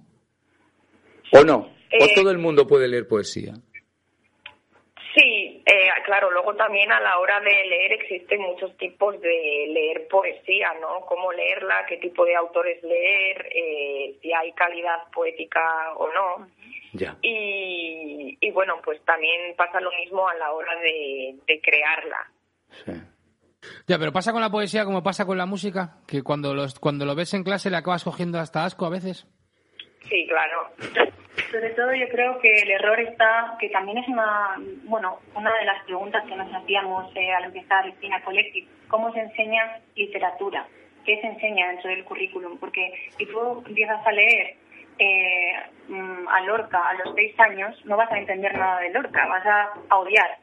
[1.34, 1.58] ¿O no?
[1.58, 3.53] ¿O Eh, todo el mundo puede leer poesía?
[5.16, 10.08] Sí, eh, claro, luego también a la hora de leer existen muchos tipos de leer
[10.08, 11.01] poesía, ¿no?
[11.08, 16.47] Cómo leerla, qué tipo de autores leer, eh, si hay calidad poética o no.
[16.93, 17.18] Ya.
[17.22, 22.32] Y, y bueno, pues también pasa lo mismo a la hora de, de crearla.
[23.88, 27.05] Ya, pero pasa con la poesía como pasa con la música, que cuando, los, cuando
[27.05, 29.28] lo ves en clase le acabas cogiendo hasta asco a veces.
[30.10, 30.70] Sí, claro.
[31.51, 35.66] Sobre todo yo creo que el error está, que también es una, bueno, una de
[35.66, 40.66] las preguntas que nos hacíamos eh, al empezar el Pina Collective, ¿cómo se enseña literatura?
[41.05, 42.58] ¿Qué se enseña dentro del currículum?
[42.58, 44.55] Porque si tú empiezas a leer
[44.99, 45.53] eh,
[45.88, 49.45] mm, a Lorca a los seis años, no vas a entender nada de Lorca, vas
[49.45, 50.38] a, a odiar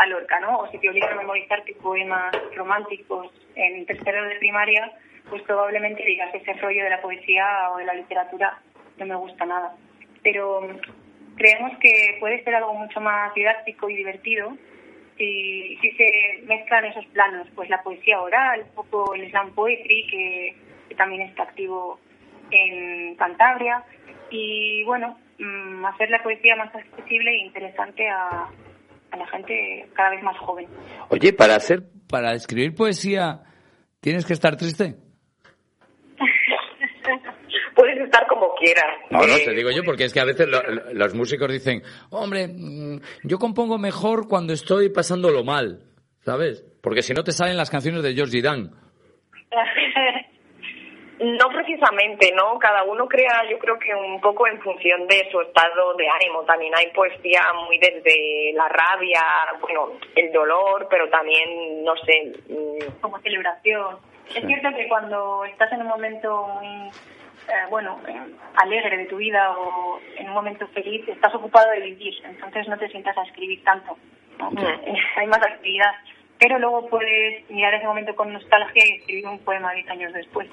[0.00, 0.58] a Lorca, ¿no?
[0.58, 4.90] O si te obligan a memorizar tus poemas románticos en tercero de primaria,
[5.28, 8.58] pues probablemente digas ese rollo de la poesía o de la literatura
[8.98, 9.76] no me gusta nada.
[10.22, 14.56] Pero mm, creemos que puede ser algo mucho más didáctico y divertido
[15.18, 20.06] si, si se mezclan esos planos, pues la poesía oral, un poco el slam poetry,
[20.06, 20.56] que,
[20.88, 22.00] que también está activo
[22.50, 23.84] en Cantabria,
[24.30, 28.48] y bueno, mm, hacer la poesía más accesible e interesante a,
[29.12, 30.66] a la gente cada vez más joven.
[31.08, 33.40] Oye, para hacer, para escribir poesía,
[34.00, 34.96] ¿tienes que estar triste?
[37.74, 38.84] Puedes estar como quieras.
[39.10, 41.50] No, no, Eh, te digo yo, porque es que a veces lo- lo- los músicos
[41.50, 45.84] dicen, hombre, mm, yo compongo mejor cuando estoy pasándolo mal,
[46.20, 46.64] ¿sabes?
[46.82, 48.70] Porque si no te salen las canciones de Georgie Dan.
[51.20, 52.58] No precisamente, ¿no?
[52.58, 56.42] Cada uno crea, yo creo que un poco en función de su estado de ánimo.
[56.44, 59.22] También hay poesía muy desde la rabia,
[59.60, 62.32] bueno, el dolor, pero también, no sé.
[62.48, 63.98] mm, como celebración.
[64.34, 68.20] Es cierto que cuando estás en un momento muy, eh, bueno, eh,
[68.56, 72.78] alegre de tu vida o en un momento feliz, estás ocupado de vivir, entonces no
[72.78, 73.98] te sientas a escribir tanto.
[74.38, 74.50] ¿no?
[75.16, 75.92] Hay más actividad.
[76.40, 80.48] Pero luego puedes mirar ese momento con nostalgia y escribir un poema diez años después.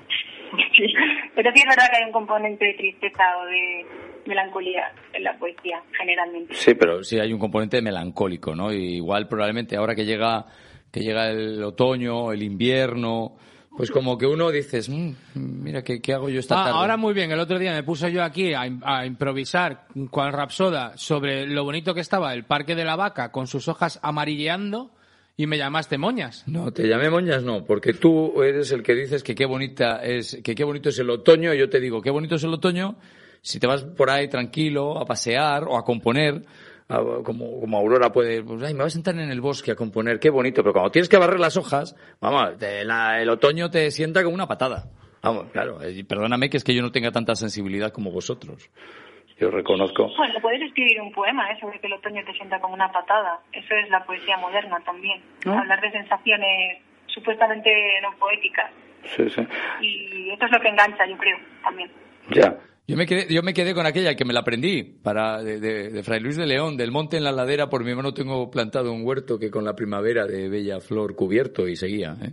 [1.35, 3.85] Pero sí es verdad que hay un componente de tristeza o de,
[4.25, 6.53] melancolía en la poesía, generalmente.
[6.53, 8.71] Sí, pero sí hay un componente melancólico, ¿no?
[8.73, 10.45] Y igual probablemente ahora que llega
[10.91, 13.35] que llega el otoño, el invierno,
[13.75, 16.79] pues como que uno dices, "Mm, mira, ¿qué, qué hago yo esta Ah, tarde?
[16.79, 20.97] ahora muy bien, el otro día me puse yo aquí a, a improvisar cual rapsoda
[20.97, 24.91] sobre lo bonito que estaba el Parque de la Vaca con sus hojas amarilleando
[25.37, 26.43] y me llamaste moñas.
[26.47, 30.39] No, te llamé moñas, no, porque tú eres el que dices que qué bonita es,
[30.43, 32.97] que qué bonito es el otoño, y yo te digo, qué bonito es el otoño
[33.41, 36.41] si te vas por ahí tranquilo a pasear o a componer,
[37.23, 40.19] como, como Aurora puede, pues, ay, me voy a sentar en el bosque a componer,
[40.19, 43.91] qué bonito, pero cuando tienes que barrer las hojas, vamos, te- la- el otoño te
[43.91, 44.89] sienta como una patada.
[45.21, 48.69] Vamos, claro, eh, perdóname que es que yo no tenga tanta sensibilidad como vosotros.
[49.39, 50.09] Yo reconozco.
[50.17, 51.57] Bueno, puedes escribir un poema ¿eh?
[51.61, 53.39] sobre que el otoño te sienta como una patada.
[53.53, 55.21] Eso es la poesía moderna también.
[55.45, 55.57] ¿No?
[55.59, 57.69] Hablar de sensaciones supuestamente
[58.01, 58.71] no poéticas.
[59.15, 59.41] Sí, sí.
[59.81, 61.91] Y eso es lo que engancha, yo creo, también.
[62.31, 62.55] Ya.
[62.87, 65.89] Yo me quedé, yo me quedé con aquella que me la aprendí para de, de-
[65.89, 68.93] de Fray Luis de León, del monte en la ladera, por mi mano tengo plantado
[68.93, 72.15] un huerto que con la primavera de bella flor cubierto y seguía.
[72.23, 72.31] ¿eh?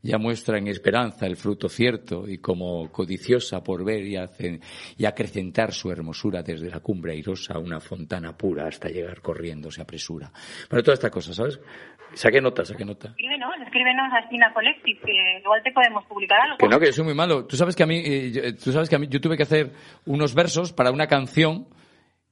[0.00, 4.60] Ya muestra en esperanza el fruto cierto y como codiciosa por ver y, hace-
[4.96, 9.82] y acrecentar su hermosura desde la cumbre airosa una fontana pura hasta llegar corriendo se
[9.82, 10.30] apresura.
[10.70, 11.58] Bueno, todas estas cosas, ¿sabes?
[12.14, 13.08] Saqué nota, saqué nota.
[13.08, 16.56] Escríbenos, escríbenos a Espina Collective, que igual te podemos publicar algo.
[16.58, 17.44] Que no, que yo soy muy malo.
[17.46, 19.36] Tú sabes que a mí, eh, yo, eh, tú sabes que a mí, yo tuve
[19.36, 19.72] que hacer
[20.06, 21.66] unos versos para una canción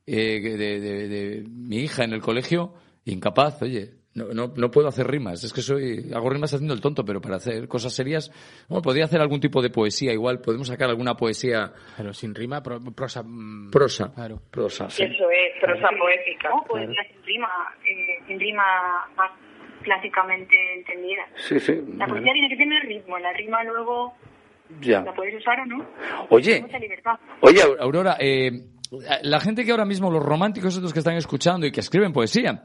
[0.07, 3.96] eh, de, de- de mi hija en el colegio, incapaz, oye.
[4.17, 7.21] No, no, no puedo hacer rimas, es que soy, hago rimas haciendo el tonto, pero
[7.21, 8.31] para hacer cosas serias,
[8.67, 11.71] bueno, podría hacer algún tipo de poesía, igual, podemos sacar alguna poesía.
[11.99, 13.23] Pero sin rima, pro- prosa.
[13.23, 14.11] mm, Prosa.
[14.15, 14.41] Claro.
[14.51, 15.03] Prosa, sí.
[15.05, 16.49] Eso es prosa poética.
[16.49, 17.49] No, poesía sin rima,
[17.87, 18.63] eh, sin rima
[19.17, 19.31] más
[19.83, 21.23] clásicamente entendida.
[21.37, 21.81] Sí, sí.
[21.97, 24.15] La poesía tiene que tener ritmo, la rima luego
[24.81, 25.03] Ya.
[25.03, 25.87] la puedes usar o no.
[26.31, 27.17] Oye, Mucha libertad.
[27.43, 28.51] Oye, Au- Aurora, eh,
[29.23, 32.65] la gente que ahora mismo, los románticos estos que están escuchando y que escriben poesía,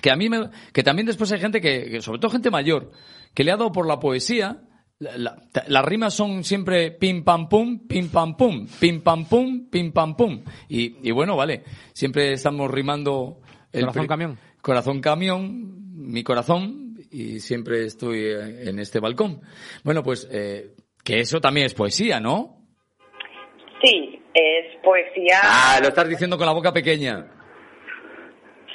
[0.00, 2.90] que a mí me, que también después hay gente que, que, sobre todo gente mayor,
[3.34, 4.62] que le ha dado por la poesía,
[4.98, 9.68] la- la- las rimas son siempre pim pam pum, pim pam pum, pim pam pum,
[9.70, 10.42] pim pam pum.
[10.68, 13.40] Y, y bueno, vale, siempre estamos rimando
[13.72, 14.38] Corazón pri- camión.
[14.60, 19.40] Corazón camión, mi corazón, y siempre estoy eh, en este balcón.
[19.84, 22.58] Bueno, pues, eh, que eso también es poesía, ¿no?
[23.82, 25.40] Sí, es poesía.
[25.42, 27.26] Ah, lo estás diciendo con la boca pequeña.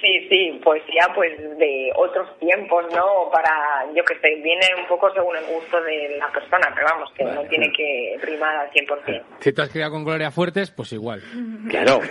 [0.05, 3.31] Sí, sí, poesía pues de otros tiempos, ¿no?
[3.33, 7.09] Para, yo que sé, viene un poco según el gusto de la persona, pero vamos,
[7.17, 9.23] que no tiene que rimar al 100%.
[9.39, 11.23] Si te has criado con Gloria Fuertes, pues igual.
[11.69, 12.01] Claro.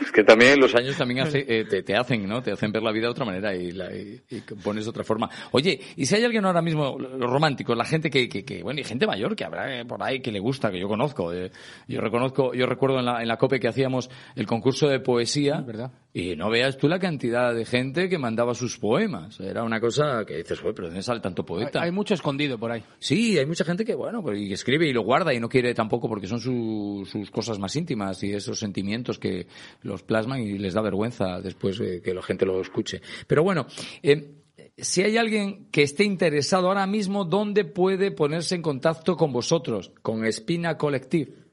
[0.00, 2.40] Es que también los años también hace- eh, te, te hacen, ¿no?
[2.42, 5.02] Te hacen ver la vida de otra manera y, la, y, y pones de otra
[5.02, 5.28] forma.
[5.50, 8.80] Oye, y si hay alguien ahora mismo, los románticos, la gente que, que, que- bueno,
[8.80, 11.32] y gente mayor que habrá eh, por ahí que le gusta, que yo conozco.
[11.32, 11.50] eh,
[11.88, 15.62] yo reconozco, yo recuerdo en la, en la COPE que hacíamos el concurso de poesía.
[15.66, 15.90] ¿Verdad?
[16.12, 19.38] Y no veas tú la cantidad de gente que mandaba sus poemas.
[19.40, 21.82] Era una cosa que dices, "Joder, pero ¿de dónde sale tanto poeta?
[21.82, 22.82] hay mucho escondido por ahí.
[22.98, 25.74] Sí, hay mucha gente que, bueno, pues, y escribe y lo guarda y no quiere
[25.74, 29.46] tampoco porque son su- sus cosas más íntimas y esos sentimientos que
[29.82, 33.00] los plasman y les da vergüenza después eh, que la gente lo escuche.
[33.26, 33.66] Pero bueno,
[34.02, 34.30] eh,
[34.76, 39.92] si hay alguien que esté interesado ahora mismo, ¿dónde puede ponerse en contacto con vosotros?
[40.02, 41.43] Con Espina Collective.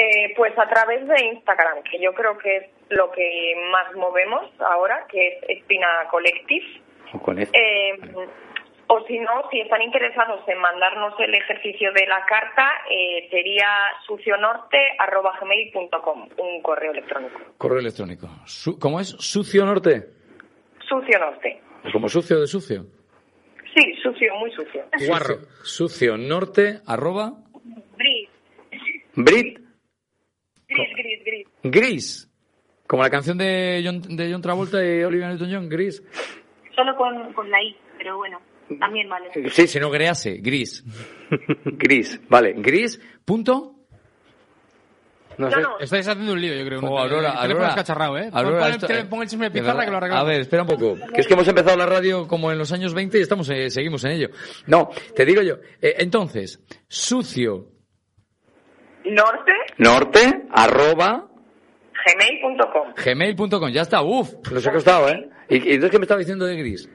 [0.00, 4.48] Eh, pues a través de Instagram, que yo creo que es lo que más movemos
[4.60, 6.66] ahora, que es Espina Collective.
[7.14, 7.48] O con Eh,
[8.90, 13.66] o si no, si están interesados en mandarnos el ejercicio de la carta, eh, sería
[14.06, 17.38] sucionorte.gmail.com, un correo electrónico.
[17.58, 18.28] correo electrónico.
[18.46, 19.08] Su- ¿Cómo es?
[19.08, 20.06] ¿Sucio Norte?
[20.88, 21.60] Sucio Norte.
[21.92, 22.86] Como sucio de sucio.
[23.74, 24.84] Sí, sucio, muy sucio.
[25.06, 25.36] Guarro.
[25.62, 27.32] Sucio Norte, arroba,
[29.14, 29.57] Brit,
[31.62, 32.24] gris.
[32.86, 36.02] Como la canción de John, de John Travolta y Olivia Newton-John, Gris.
[36.74, 38.40] Solo con, con la I, pero bueno,
[38.80, 39.28] también vale.
[39.50, 40.82] Sí, si no grease, gris.
[41.66, 42.54] gris, vale.
[42.56, 43.74] Gris, punto.
[45.36, 45.56] No sé.
[45.80, 46.80] Estáis haciendo un lío, yo creo.
[46.80, 48.30] Oh, Aurora, teléfono Aurora, es cacharrado, ¿eh?
[48.32, 50.24] Aurora, pon, esto- pon el chisme de de pizarra que lo arreglamos.
[50.24, 50.96] A ver, espera un poco.
[51.14, 53.70] Que es que hemos empezado la radio como en los años 20 y estamos, eh,
[53.70, 54.28] seguimos en ello.
[54.66, 55.56] No, te digo yo.
[55.80, 57.68] eh, entonces, sucio
[59.04, 61.27] Norte, norte arroba
[62.12, 62.94] gmail.com.
[63.04, 63.70] gmail.com.
[63.70, 65.28] Ya está, uff, nos ha costado, ¿eh?
[65.48, 66.88] ¿Y, y entonces qué me estaba diciendo de gris?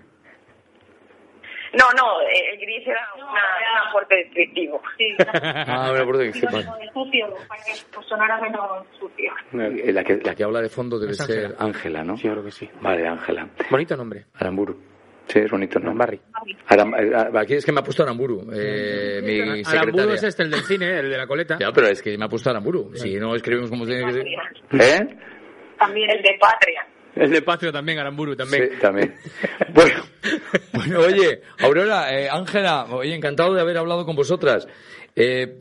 [1.74, 4.80] No, no, eh, el gris era una, una fuerte descriptivo.
[4.95, 9.34] Sí, Ah, bueno, por Digo, digo, de sucio, para que pues, sonara menos sucio.
[9.53, 11.55] Eh, La que, la que habla de fondo debe Es ser Ángela.
[11.59, 12.18] Ángela, ¿no?
[12.18, 12.70] Sí, yo creo que sí.
[12.80, 13.47] Vale, Ángela.
[13.72, 14.26] Bonito nombre.
[14.36, 14.92] Aramburu.
[15.28, 15.86] Sí, es bonito, ¿no?
[15.88, 16.19] Arambarri.
[16.67, 20.13] Aram- eh, aquí es que me ha puesto Aramburu, eh, mi Aramburu secretaria.
[20.15, 21.57] es este, el del cine, el de la coleta.
[21.59, 22.91] Ya, pero es que me ha puesto Aramburu.
[22.95, 24.28] Si no escribimos como tiene que ser.
[24.28, 25.17] ¿Eh?
[25.80, 26.86] También el de Patria.
[27.15, 28.69] El de Patrio también, Aramburu también.
[28.74, 29.13] Sí, también.
[29.74, 30.03] Bueno,
[30.74, 34.67] bueno, oye, Aurora, eh, Ángela, oye, encantado de haber hablado con vosotras.
[35.15, 35.57] Eh,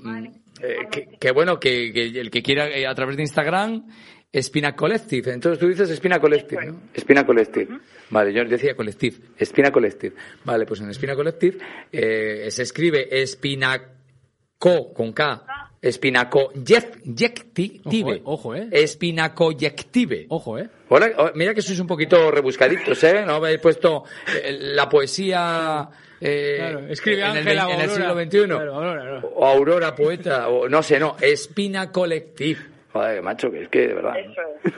[0.62, 3.86] eh, que, que bueno, que, que el que quiera eh, a través de Instagram,
[4.30, 5.32] Espina Collective.
[5.32, 6.80] Entonces tú dices Espina Collective, ¿no?
[6.92, 7.78] Espina Collective.
[8.12, 9.16] Vale, yo decía Collective.
[9.38, 10.14] Espina Collective.
[10.44, 11.58] Vale, pues en Espina Collective
[11.90, 15.44] eh, se escribe Espinaco con K.
[15.80, 18.20] Espinacoyective.
[18.24, 18.68] Ojo, eh.
[18.70, 20.26] Espinacoyective.
[20.28, 20.68] Ojo, eh.
[20.90, 23.24] Hola, oh, mira que sois un poquito rebuscaditos, ¿eh?
[23.26, 25.88] No habéis puesto eh, la poesía
[26.20, 28.24] eh, Claro, escribe en, el, Ángela en el siglo Aurora.
[28.24, 28.44] XXI.
[28.44, 29.26] Claro, Aurora, no.
[29.26, 32.60] O Aurora Poeta, o no sé, no, Espina Collective.
[32.92, 34.14] Joder, macho, que es que de verdad.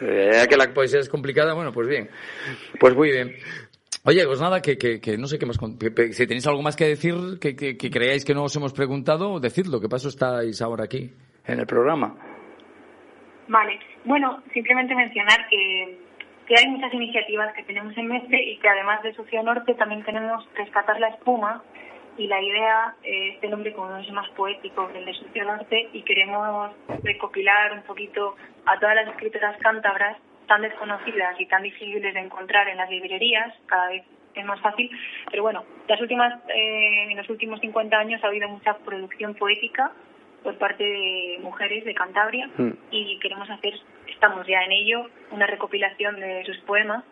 [0.01, 2.09] Eh, ya que la poesía es complicada, bueno, pues bien.
[2.79, 3.35] Pues muy bien.
[4.05, 5.59] Oye, pues nada, que, que, que no sé qué más.
[5.59, 8.55] que- que- si tenéis algo más que decir, que, que, que creáis que no os
[8.55, 11.11] hemos preguntado, decidlo, que paso estáis ahora aquí
[11.47, 12.15] en el programa.
[13.49, 15.99] Vale, bueno, simplemente mencionar que,
[16.47, 20.05] que hay muchas iniciativas que tenemos en Mestre y que además de Socio Norte también
[20.05, 21.63] tenemos Rescatar la Espuma
[22.17, 25.89] y la idea, eh, este nombre como es más poético que el de Socio Norte
[25.93, 26.71] y queremos
[27.03, 28.37] recopilar un poquito
[28.67, 33.55] a todas las escritoras cántabras tan desconocidas y tan difíciles de encontrar en las librerías,
[33.67, 34.05] cada vez
[34.35, 34.91] es más fácil,
[35.31, 39.93] pero bueno, las últimas, eh, en los últimos 50 años ha habido mucha producción poética
[40.43, 42.51] por parte de mujeres de Cantabria
[42.91, 43.75] y queremos hacer,
[44.09, 47.03] estamos ya en ello, una recopilación de sus poemas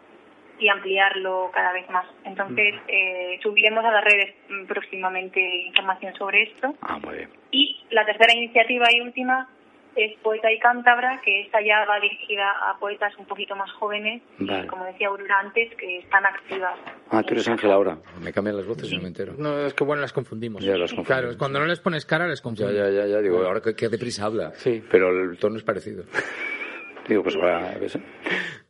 [0.59, 2.07] y ampliarlo cada vez más.
[2.25, 6.75] Entonces, eh, subiremos a las redes mm, próximamente información sobre esto.
[6.83, 7.31] Ah, muy bien.
[7.51, 9.49] Y la tercera iniciativa y última
[9.95, 14.23] es Poeta y Cántabra, que esta ya va dirigida a poetas un poquito más jóvenes,
[14.39, 14.67] Vale.
[14.67, 16.79] como decía Aurora antes, que están activas.
[17.11, 17.99] Ah, tú eres Ángela ahora.
[18.23, 19.35] Me cambian las voces y no me entero.
[19.37, 20.63] No, es que bueno, las confundimos.
[20.65, 21.07] Ya las confundimos.
[21.07, 22.75] Claro, cuando no les pones cara, les Ya, confundes.
[22.75, 24.53] ya, ya, ya, digo, ahora que, que deprisa habla.
[24.55, 24.83] Sí.
[24.91, 26.05] Pero el tono es parecido.
[27.09, 27.99] digo, pues ¿ves?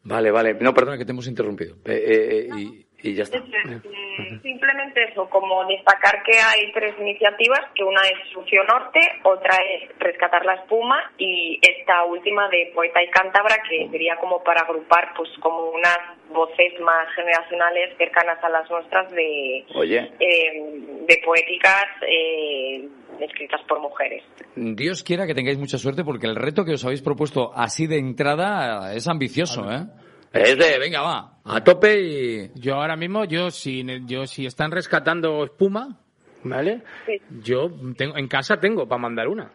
[0.05, 0.55] Vale, vale.
[0.61, 1.76] No, perdona que te hemos interrumpido.
[1.84, 3.38] Eh, eh, eh, y ya está.
[3.38, 9.57] Eh, Simplemente eso, como destacar que hay tres iniciativas, que una es Sucio Norte, otra
[9.57, 14.61] es Rescatar la Espuma y esta última de Poeta y Cántabra, que sería como para
[14.61, 15.98] agrupar pues como unas
[16.32, 20.62] voces más generacionales cercanas a las nuestras de, Oye, eh,
[21.07, 22.88] de poéticas eh,
[23.20, 24.22] escritas por mujeres.
[24.55, 27.98] Dios quiera que tengáis mucha suerte porque el reto que os habéis propuesto así de
[27.98, 29.86] entrada es ambicioso, ¿eh?
[30.32, 32.50] Es de, venga, va, a tope y...
[32.54, 35.98] Yo ahora mismo, yo si, yo si están rescatando espuma,
[36.44, 36.82] ¿vale?
[37.42, 39.50] Yo tengo, en casa tengo para mandar una.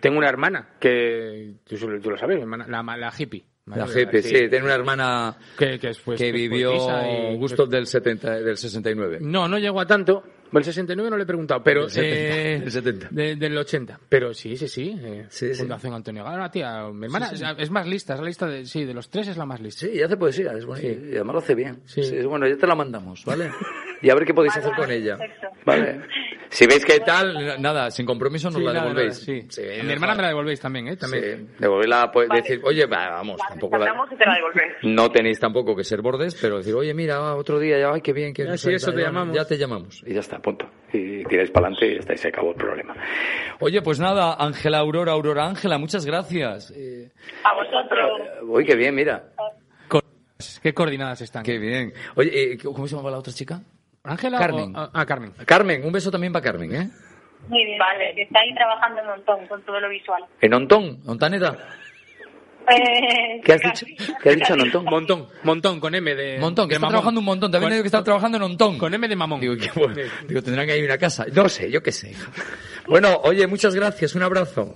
[0.00, 3.44] Tengo una hermana que, tú, tú lo sabes, hermana, la, la hippie.
[3.66, 7.36] La hippie, sí, tiene una hermana que, que, es, pues, que que es vivió y-
[7.36, 9.18] gustos del, 70, del 69.
[9.20, 10.22] No, no llegó a tanto.
[10.52, 11.84] El 69 no le he preguntado, pero...
[11.84, 13.08] El 70, eh, el 70.
[13.10, 14.00] de- del 80.
[14.08, 14.96] Pero sí, sí, sí.
[15.00, 15.60] eh, Sí, sí.
[15.60, 17.44] Fundación Antonio Gala, una tía, mi hermana Sí, sí.
[17.58, 19.86] es- más lista, es la lista de, sí, de los tres es la más lista.
[19.86, 20.64] Sí, y hace poesía, es.
[20.80, 20.86] Sí.
[20.86, 21.80] Y además lo hace bien.
[21.86, 22.00] Sí.
[22.22, 23.50] bueno, ya te la mandamos, ¿vale?
[24.02, 25.16] Y a ver qué podéis hacer con ella.
[25.64, 26.00] Vale.
[26.48, 29.28] Si veis que tal, nada, sin compromiso nos Sí, la nada, devolvéis.
[29.28, 29.46] nada, sí.
[29.50, 30.96] Sí, A mi hermana me la devolvéis también, ¿eh?
[30.96, 31.48] También.
[31.48, 34.38] Sí, devolverla, pues, decir, oye, va, vamos, tampoco la- y te la.
[34.84, 38.00] No tenéis tampoco que ser bordes, pero decir, oye, mira, va, otro día, ya, ay,
[38.00, 39.34] qué bien, que Ya, sí, eso te llamamos.
[39.34, 40.04] Ya te llamamos.
[40.06, 40.70] Y ya está, punto.
[40.92, 42.94] Y tiráis para adelante y ya está, y se acabó el problema.
[43.58, 46.70] Oye, pues nada, Ángela Aurora, Aurora Ángela, muchas gracias.
[46.76, 47.10] Eh,
[47.42, 48.08] A vosotros.
[48.44, 49.30] uy, qué bien, mira.
[50.62, 51.42] ¿Qué coordinadas están?
[51.42, 51.92] Qué bien.
[52.14, 53.60] Oye, eh, ¿cómo se llamaba la otra chica?
[54.06, 54.76] ¿Ángela Carmen.
[54.76, 55.32] o- ah, Carmen.
[55.44, 56.90] Carmen, un beso también para Carmen, ¿eh?
[57.48, 58.20] Muy bien, vale.
[58.20, 60.24] Está ahí trabajando un montón con todo lo visual.
[60.40, 61.56] En Ontón, Ontaneda.
[62.68, 63.86] Eh, ¿Qué has dicho?
[64.20, 64.84] ¿Qué has dicho en Ontón?
[64.86, 66.38] Montón, montón, con M de.
[66.40, 66.92] Montón, que de está mamón.
[66.94, 67.52] trabajando un montón.
[67.52, 68.78] También Con- digo que está trabajando en Ontón.
[68.78, 69.40] Con M de mamón.
[69.40, 69.94] Digo, qué bueno.
[70.26, 71.26] Digo, tendrán que ir a una casa.
[71.32, 72.12] No sé, yo qué sé.
[72.88, 74.16] Bueno, oye, muchas gracias.
[74.16, 74.74] Un abrazo.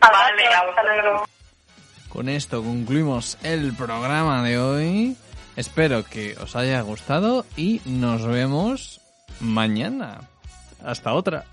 [0.00, 1.24] Vale, hasta luego.
[2.08, 5.16] Con esto concluimos el programa de hoy.
[5.56, 9.00] Espero que os haya gustado y nos vemos
[9.40, 10.28] mañana.
[10.84, 11.44] Hasta otra.